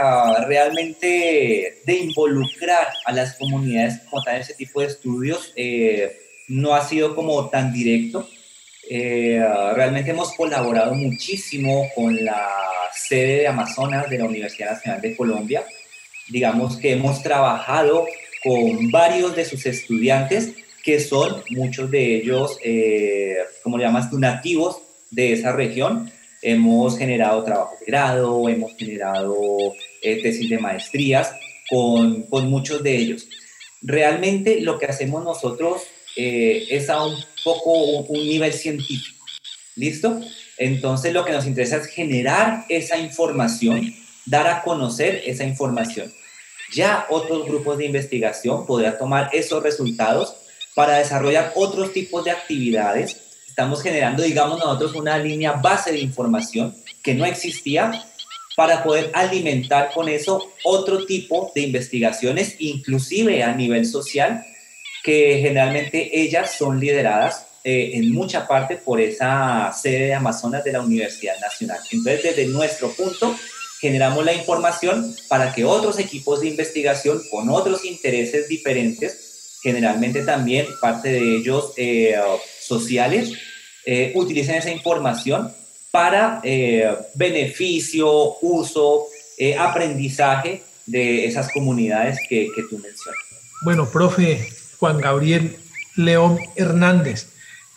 realmente 0.47 1.81
de 1.83 1.93
involucrar 1.95 2.87
a 3.05 3.11
las 3.11 3.33
comunidades 3.33 3.99
como 4.09 4.23
ese 4.27 4.53
tipo 4.53 4.79
de 4.81 4.85
estudios 4.85 5.51
eh, 5.55 6.19
no 6.47 6.75
ha 6.75 6.87
sido 6.87 7.15
como 7.15 7.49
tan 7.49 7.73
directo. 7.73 8.29
Eh, 8.89 9.41
realmente 9.75 10.11
hemos 10.11 10.33
colaborado 10.33 10.93
muchísimo 10.93 11.87
con 11.95 12.23
la 12.23 12.47
sede 12.93 13.41
de 13.41 13.47
Amazonas 13.47 14.09
de 14.09 14.17
la 14.17 14.25
Universidad 14.25 14.71
Nacional 14.71 15.01
de 15.01 15.15
Colombia. 15.15 15.63
Digamos 16.29 16.77
que 16.77 16.93
hemos 16.93 17.21
trabajado 17.23 18.05
con 18.43 18.89
varios 18.91 19.35
de 19.35 19.45
sus 19.45 19.65
estudiantes 19.65 20.53
que 20.83 20.99
son 20.99 21.43
muchos 21.51 21.91
de 21.91 22.15
ellos, 22.15 22.57
como 23.63 23.77
le 23.77 23.83
llamas 23.83 24.11
nativos 24.13 24.81
de 25.11 25.33
esa 25.33 25.51
región 25.51 26.11
hemos 26.41 26.97
generado 26.97 27.43
trabajo 27.43 27.75
de 27.79 27.85
grado, 27.85 28.49
hemos 28.49 28.75
generado 28.75 29.37
eh, 30.01 30.21
tesis 30.21 30.49
de 30.49 30.57
maestrías 30.57 31.33
con, 31.69 32.23
con, 32.23 32.49
muchos 32.49 32.83
de 32.83 32.97
ellos. 32.97 33.27
Realmente 33.81 34.61
lo 34.61 34.79
que 34.79 34.87
hacemos 34.87 35.23
nosotros 35.23 35.83
eh, 36.15 36.67
es 36.69 36.89
a 36.89 37.03
un 37.03 37.15
poco 37.43 37.71
un, 37.71 38.27
nivel 38.27 38.53
científico. 38.53 39.25
¿Listo? 39.75 40.21
Entonces 40.57 41.13
lo 41.13 41.25
que 41.25 41.31
nos 41.31 41.45
interesa 41.45 41.77
es 41.77 41.87
generar 41.87 42.65
esa 42.69 42.97
información, 42.97 43.93
dar 44.25 44.47
a 44.47 44.61
conocer 44.61 45.23
esa 45.25 45.43
información. 45.43 46.11
Ya 46.73 47.05
otros 47.09 47.45
grupos 47.45 47.77
de 47.77 47.85
investigación 47.85 48.65
podrán 48.65 48.97
tomar 48.97 49.29
esos 49.33 49.63
resultados 49.63 50.35
para 50.75 50.97
desarrollar 50.97 51.51
otros 51.55 51.91
tipos 51.91 52.23
de 52.23 52.31
actividades 52.31 53.17
estamos 53.51 53.83
generando, 53.83 54.23
digamos 54.23 54.59
nosotros, 54.59 54.95
una 54.95 55.17
línea 55.17 55.51
base 55.51 55.91
de 55.91 55.99
información 55.99 56.73
que 57.03 57.13
no 57.13 57.25
existía 57.25 57.91
para 58.55 58.81
poder 58.81 59.11
alimentar 59.13 59.91
con 59.93 60.07
eso 60.07 60.51
otro 60.63 61.05
tipo 61.05 61.51
de 61.53 61.61
investigaciones, 61.61 62.55
inclusive 62.59 63.43
a 63.43 63.53
nivel 63.53 63.85
social, 63.85 64.43
que 65.03 65.39
generalmente 65.41 66.21
ellas 66.21 66.55
son 66.57 66.79
lideradas 66.79 67.47
eh, 67.63 67.91
en 67.93 68.11
mucha 68.11 68.47
parte 68.47 68.77
por 68.77 68.99
esa 68.99 69.71
sede 69.73 70.07
de 70.07 70.13
Amazonas 70.13 70.63
de 70.63 70.71
la 70.71 70.81
Universidad 70.81 71.39
Nacional. 71.39 71.79
Entonces, 71.91 72.23
desde 72.23 72.45
nuestro 72.45 72.91
punto, 72.91 73.35
generamos 73.79 74.25
la 74.25 74.33
información 74.33 75.15
para 75.27 75.53
que 75.53 75.65
otros 75.65 75.99
equipos 75.99 76.41
de 76.41 76.47
investigación 76.47 77.21
con 77.29 77.49
otros 77.49 77.85
intereses 77.85 78.47
diferentes, 78.47 79.59
generalmente 79.61 80.23
también 80.23 80.65
parte 80.79 81.09
de 81.09 81.37
ellos 81.37 81.73
eh, 81.77 82.15
sociales, 82.59 83.31
eh, 83.85 84.11
utilicen 84.15 84.55
esa 84.55 84.69
información 84.69 85.51
para 85.91 86.39
eh, 86.43 86.95
beneficio, 87.15 88.37
uso, 88.41 89.07
eh, 89.37 89.55
aprendizaje 89.57 90.63
de 90.85 91.25
esas 91.25 91.51
comunidades 91.51 92.19
que, 92.29 92.47
que 92.55 92.63
tú 92.63 92.77
mencionas. 92.77 93.21
Bueno, 93.63 93.89
profe 93.89 94.49
Juan 94.81 94.99
Gabriel 94.99 95.59
León 95.95 96.39
Hernández, 96.55 97.27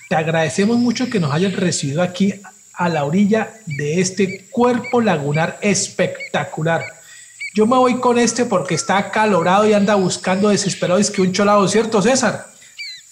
te 0.09 0.17
agradecemos 0.17 0.79
mucho 0.79 1.11
que 1.11 1.21
nos 1.21 1.35
hayas 1.35 1.55
recibido 1.55 2.01
aquí 2.01 2.33
a 2.73 2.89
la 2.89 3.05
orilla 3.05 3.53
de 3.67 4.01
este 4.01 4.47
cuerpo 4.51 5.03
lagunar 5.03 5.59
espectacular. 5.61 6.83
Yo 7.55 7.67
me 7.67 7.77
voy 7.77 8.01
con 8.01 8.19
este 8.19 8.47
porque 8.47 8.75
está 8.75 8.97
acalorado 8.97 9.69
y 9.69 9.75
anda 9.75 9.97
buscando 9.97 10.49
desesperado. 10.49 10.99
Es 10.99 11.11
que 11.11 11.21
un 11.21 11.33
cholado, 11.33 11.69
¿cierto, 11.69 12.01
César? 12.01 12.54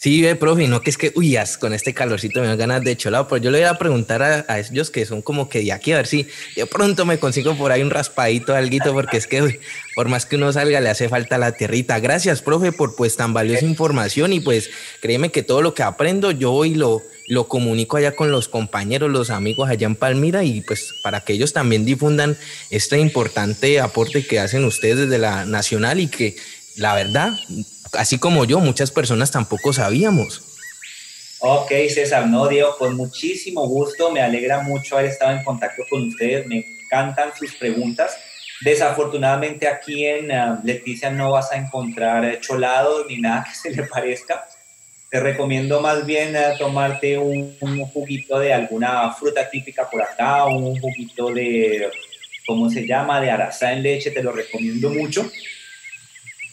Sí, 0.02 0.20
ve, 0.20 0.34
profe, 0.34 0.66
no 0.66 0.82
que 0.82 0.90
es 0.90 0.98
que, 0.98 1.12
uy, 1.14 1.38
con 1.60 1.72
este 1.72 1.94
calorcito 1.94 2.40
me 2.40 2.48
dan 2.48 2.58
ganas 2.58 2.82
de 2.82 2.96
cholado, 2.96 3.28
pero 3.28 3.40
yo 3.40 3.52
le 3.52 3.58
voy 3.58 3.68
a 3.68 3.78
preguntar 3.78 4.20
a, 4.20 4.44
a, 4.48 4.58
ellos 4.58 4.90
que 4.90 5.06
son 5.06 5.22
como 5.22 5.48
que 5.48 5.60
de 5.60 5.70
aquí, 5.70 5.92
a 5.92 5.98
ver 5.98 6.08
si 6.08 6.26
yo 6.56 6.66
pronto 6.66 7.06
me 7.06 7.20
consigo 7.20 7.56
por 7.56 7.70
ahí 7.70 7.82
un 7.82 7.90
raspadito, 7.90 8.52
alguito, 8.52 8.92
porque 8.94 9.18
es 9.18 9.28
que, 9.28 9.60
por 9.94 10.08
más 10.08 10.26
que 10.26 10.34
uno 10.34 10.52
salga, 10.52 10.80
le 10.80 10.88
hace 10.88 11.08
falta 11.08 11.38
la 11.38 11.52
tierrita. 11.52 12.00
Gracias, 12.00 12.42
profe, 12.42 12.72
por 12.72 12.96
pues 12.96 13.14
tan 13.14 13.32
valiosa 13.32 13.64
información 13.64 14.32
y 14.32 14.40
pues 14.40 14.70
créeme 15.00 15.30
que 15.30 15.44
todo 15.44 15.62
lo 15.62 15.72
que 15.72 15.84
aprendo 15.84 16.32
yo 16.32 16.50
hoy 16.50 16.74
lo, 16.74 17.00
lo 17.28 17.46
comunico 17.46 17.96
allá 17.96 18.16
con 18.16 18.32
los 18.32 18.48
compañeros, 18.48 19.08
los 19.08 19.30
amigos 19.30 19.70
allá 19.70 19.86
en 19.86 19.94
Palmira 19.94 20.42
y 20.42 20.62
pues 20.62 20.94
para 21.04 21.20
que 21.20 21.34
ellos 21.34 21.52
también 21.52 21.84
difundan 21.84 22.36
este 22.70 22.98
importante 22.98 23.78
aporte 23.78 24.26
que 24.26 24.40
hacen 24.40 24.64
ustedes 24.64 24.98
desde 24.98 25.18
la 25.18 25.44
nacional 25.44 26.00
y 26.00 26.08
que 26.08 26.34
la 26.74 26.96
verdad 26.96 27.38
así 27.92 28.18
como 28.18 28.44
yo, 28.44 28.60
muchas 28.60 28.90
personas 28.90 29.30
tampoco 29.30 29.72
sabíamos. 29.72 30.42
Ok, 31.40 31.72
César, 31.92 32.28
no, 32.28 32.46
Diego, 32.46 32.76
con 32.78 32.96
muchísimo 32.96 33.66
gusto, 33.66 34.12
me 34.12 34.20
alegra 34.20 34.60
mucho 34.62 34.96
haber 34.96 35.10
estado 35.10 35.32
en 35.32 35.42
contacto 35.42 35.82
con 35.90 36.06
ustedes, 36.06 36.46
me 36.46 36.64
encantan 36.84 37.30
sus 37.36 37.54
preguntas. 37.56 38.16
Desafortunadamente 38.60 39.66
aquí 39.66 40.06
en 40.06 40.30
uh, 40.30 40.60
Leticia 40.62 41.10
no 41.10 41.32
vas 41.32 41.50
a 41.50 41.56
encontrar 41.56 42.38
cholado 42.40 43.04
ni 43.06 43.16
nada 43.16 43.44
que 43.48 43.56
se 43.56 43.74
le 43.74 43.82
parezca. 43.88 44.46
Te 45.10 45.18
recomiendo 45.18 45.80
más 45.80 46.06
bien 46.06 46.36
uh, 46.36 46.56
tomarte 46.56 47.18
un, 47.18 47.56
un, 47.60 47.84
juguito 47.86 48.38
de 48.38 48.52
alguna 48.52 49.12
fruta 49.12 49.50
típica 49.50 49.90
por 49.90 50.00
acá, 50.00 50.44
un 50.44 50.78
juguito 50.78 51.32
de, 51.32 51.90
¿cómo 52.46 52.70
se 52.70 52.86
llama?, 52.86 53.20
de 53.20 53.32
arazá 53.32 53.72
en 53.72 53.82
leche, 53.82 54.12
te 54.12 54.22
lo 54.22 54.30
recomiendo 54.30 54.90
mucho 54.90 55.28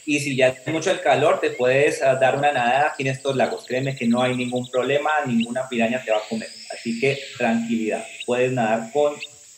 y 0.05 0.19
si 0.19 0.35
ya 0.35 0.47
hace 0.49 0.71
mucho 0.71 0.91
el 0.91 1.01
calor, 1.01 1.39
te 1.39 1.51
puedes 1.51 2.01
ah, 2.01 2.15
dar 2.15 2.37
una 2.37 2.51
nadada 2.51 2.87
aquí 2.93 3.03
en 3.03 3.09
estos 3.09 3.35
lagos. 3.35 3.65
Créeme 3.67 3.95
que 3.95 4.07
no 4.07 4.21
hay 4.21 4.35
ningún 4.35 4.69
problema, 4.69 5.09
ninguna 5.25 5.67
piraña 5.69 6.03
te 6.03 6.11
va 6.11 6.17
a 6.17 6.27
comer. 6.29 6.49
Así 6.73 6.99
que 6.99 7.19
tranquilidad, 7.37 8.05
puedes 8.25 8.51
nadar 8.51 8.91
con 8.91 9.13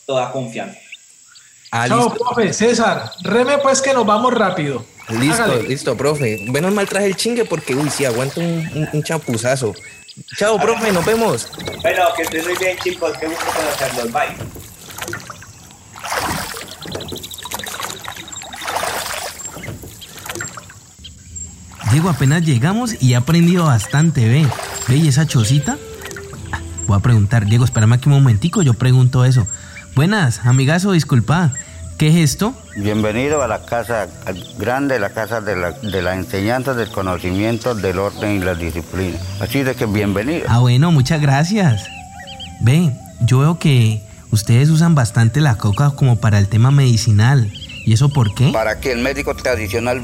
toda 0.06 0.30
confianza. 0.32 0.78
Ah, 1.70 1.86
Chao, 1.88 2.10
listo. 2.10 2.24
profe. 2.24 2.52
César, 2.52 3.12
reme 3.22 3.58
pues 3.58 3.80
que 3.80 3.94
nos 3.94 4.04
vamos 4.04 4.34
rápido. 4.34 4.84
Listo, 5.08 5.42
Hágale. 5.42 5.62
listo, 5.64 5.96
profe. 5.96 6.38
Menos 6.48 6.72
mal 6.72 6.88
traje 6.88 7.06
el 7.06 7.16
chingue 7.16 7.44
porque, 7.44 7.74
uy, 7.74 7.88
sí, 7.90 8.04
aguanto 8.04 8.40
un, 8.40 8.68
un, 8.74 8.88
un 8.92 9.02
chapuzazo. 9.02 9.74
Chao, 10.36 10.58
profe, 10.60 10.92
nos 10.92 11.04
vemos. 11.06 11.48
Bueno, 11.80 12.04
que 12.14 12.22
estés 12.22 12.44
muy 12.46 12.56
bien, 12.58 12.76
chicos. 12.78 13.16
Qué 13.18 13.26
gusto 13.26 13.46
conocerlos. 13.46 14.12
Bye. 14.12 14.61
Diego, 21.92 22.08
apenas 22.08 22.42
llegamos 22.42 23.02
y 23.02 23.12
he 23.12 23.16
aprendido 23.16 23.66
bastante, 23.66 24.26
ve. 24.26 24.46
Ve, 24.88 24.96
¿y 24.96 25.08
esa 25.08 25.26
chocita? 25.26 25.76
Ah, 26.50 26.60
voy 26.86 26.96
a 26.96 27.00
preguntar, 27.00 27.44
Diego, 27.44 27.66
espérame 27.66 27.92
aquí 27.92 28.08
un 28.08 28.14
momentico, 28.14 28.62
yo 28.62 28.72
pregunto 28.72 29.26
eso. 29.26 29.46
Buenas, 29.94 30.46
amigazo, 30.46 30.92
disculpa. 30.92 31.52
¿Qué 31.98 32.08
es 32.08 32.14
esto? 32.14 32.54
Bienvenido 32.78 33.42
a 33.42 33.46
la 33.46 33.66
casa 33.66 34.08
grande, 34.58 34.98
la 34.98 35.10
casa 35.10 35.42
de 35.42 35.54
la, 35.54 35.72
de 35.72 36.00
la 36.00 36.14
enseñanza, 36.14 36.72
del 36.72 36.88
conocimiento, 36.88 37.74
del 37.74 37.98
orden 37.98 38.36
y 38.36 38.38
la 38.38 38.54
disciplina. 38.54 39.18
Así 39.38 39.62
de 39.62 39.74
que 39.74 39.84
bienvenido. 39.84 40.46
Ah, 40.48 40.60
bueno, 40.60 40.92
muchas 40.92 41.20
gracias. 41.20 41.84
Ve, 42.62 42.90
yo 43.20 43.40
veo 43.40 43.58
que 43.58 44.02
ustedes 44.30 44.70
usan 44.70 44.94
bastante 44.94 45.42
la 45.42 45.58
coca 45.58 45.90
como 45.90 46.16
para 46.16 46.38
el 46.38 46.48
tema 46.48 46.70
medicinal. 46.70 47.52
¿Y 47.84 47.92
eso 47.92 48.08
por 48.08 48.34
qué? 48.34 48.48
Para 48.50 48.80
que 48.80 48.92
el 48.92 49.00
médico 49.00 49.36
tradicional 49.36 50.00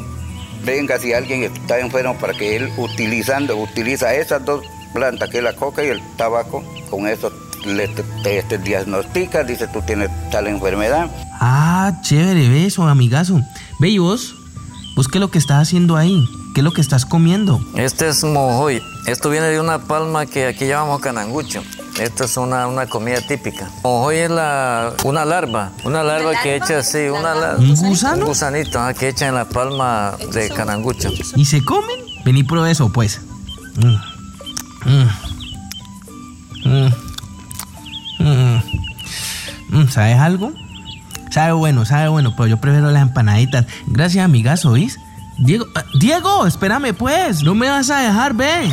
venga 0.64 0.98
si 0.98 1.12
alguien 1.12 1.44
está 1.44 1.78
enfermo 1.78 2.16
para 2.18 2.32
que 2.32 2.56
él 2.56 2.70
utilizando, 2.76 3.56
utiliza 3.56 4.14
esas 4.14 4.44
dos 4.44 4.64
plantas, 4.92 5.28
que 5.30 5.38
es 5.38 5.44
la 5.44 5.54
coca 5.54 5.84
y 5.84 5.88
el 5.88 6.02
tabaco, 6.16 6.62
con 6.90 7.06
eso 7.06 7.32
le 7.66 7.88
te, 7.88 8.02
te, 8.22 8.42
te 8.42 8.58
diagnostica, 8.58 9.44
dice 9.44 9.68
tú 9.68 9.82
tienes 9.82 10.10
tal 10.30 10.46
enfermedad. 10.46 11.10
Ah, 11.40 11.92
chévere, 12.02 12.48
ve 12.48 12.66
eso, 12.66 12.86
amigazo. 12.86 13.40
Ve 13.78 13.90
y 13.90 13.98
vos, 13.98 14.34
vos 14.96 15.08
qué 15.08 15.18
es 15.18 15.20
lo 15.20 15.30
que 15.30 15.38
estás 15.38 15.62
haciendo 15.62 15.96
ahí, 15.96 16.24
qué 16.54 16.60
es 16.60 16.64
lo 16.64 16.72
que 16.72 16.80
estás 16.80 17.04
comiendo. 17.04 17.60
Este 17.76 18.08
es 18.08 18.24
mojoy, 18.24 18.82
esto 19.06 19.30
viene 19.30 19.46
de 19.48 19.60
una 19.60 19.78
palma 19.78 20.26
que 20.26 20.46
aquí 20.46 20.66
llamamos 20.66 21.00
canangucho. 21.00 21.62
Esto 21.98 22.24
es 22.24 22.36
una, 22.36 22.66
una 22.68 22.86
comida 22.86 23.20
típica. 23.20 23.68
Mojoy 23.82 24.16
es 24.16 24.30
la, 24.30 24.92
una 25.04 25.24
larva, 25.24 25.72
una 25.84 26.02
larva, 26.02 26.32
que 26.42 26.56
echa 26.56 26.78
así, 26.78 27.08
una 27.08 27.34
larva. 27.34 27.58
¿Un 27.58 27.74
gusano? 27.74 28.22
Un 28.22 28.28
gusanito 28.28 28.78
ah, 28.78 28.94
que 28.94 29.08
echa 29.08 29.26
en 29.26 29.34
la 29.34 29.46
palma 29.46 30.16
de 30.32 30.48
canangucho. 30.50 31.10
¿Y 31.34 31.44
se 31.44 31.64
comen? 31.64 31.96
Vení, 32.24 32.44
prueba 32.44 32.70
eso, 32.70 32.92
pues. 32.92 33.20
Mm. 33.76 33.96
Mm. 36.64 36.90
Mm. 39.70 39.88
¿Sabes 39.88 40.18
algo? 40.18 40.52
Sabe 41.30 41.52
bueno, 41.52 41.84
sabe 41.84 42.08
bueno, 42.08 42.34
pero 42.36 42.46
yo 42.46 42.56
prefiero 42.58 42.90
las 42.90 43.02
empanaditas. 43.02 43.66
Gracias, 43.86 44.24
amigazo, 44.24 44.70
¿oís? 44.70 44.98
Diego, 45.38 45.66
ah, 45.74 45.84
Diego, 45.98 46.46
espérame 46.46 46.94
pues, 46.94 47.42
no 47.42 47.54
me 47.54 47.68
vas 47.68 47.90
a 47.90 48.00
dejar, 48.00 48.34
ve. 48.34 48.72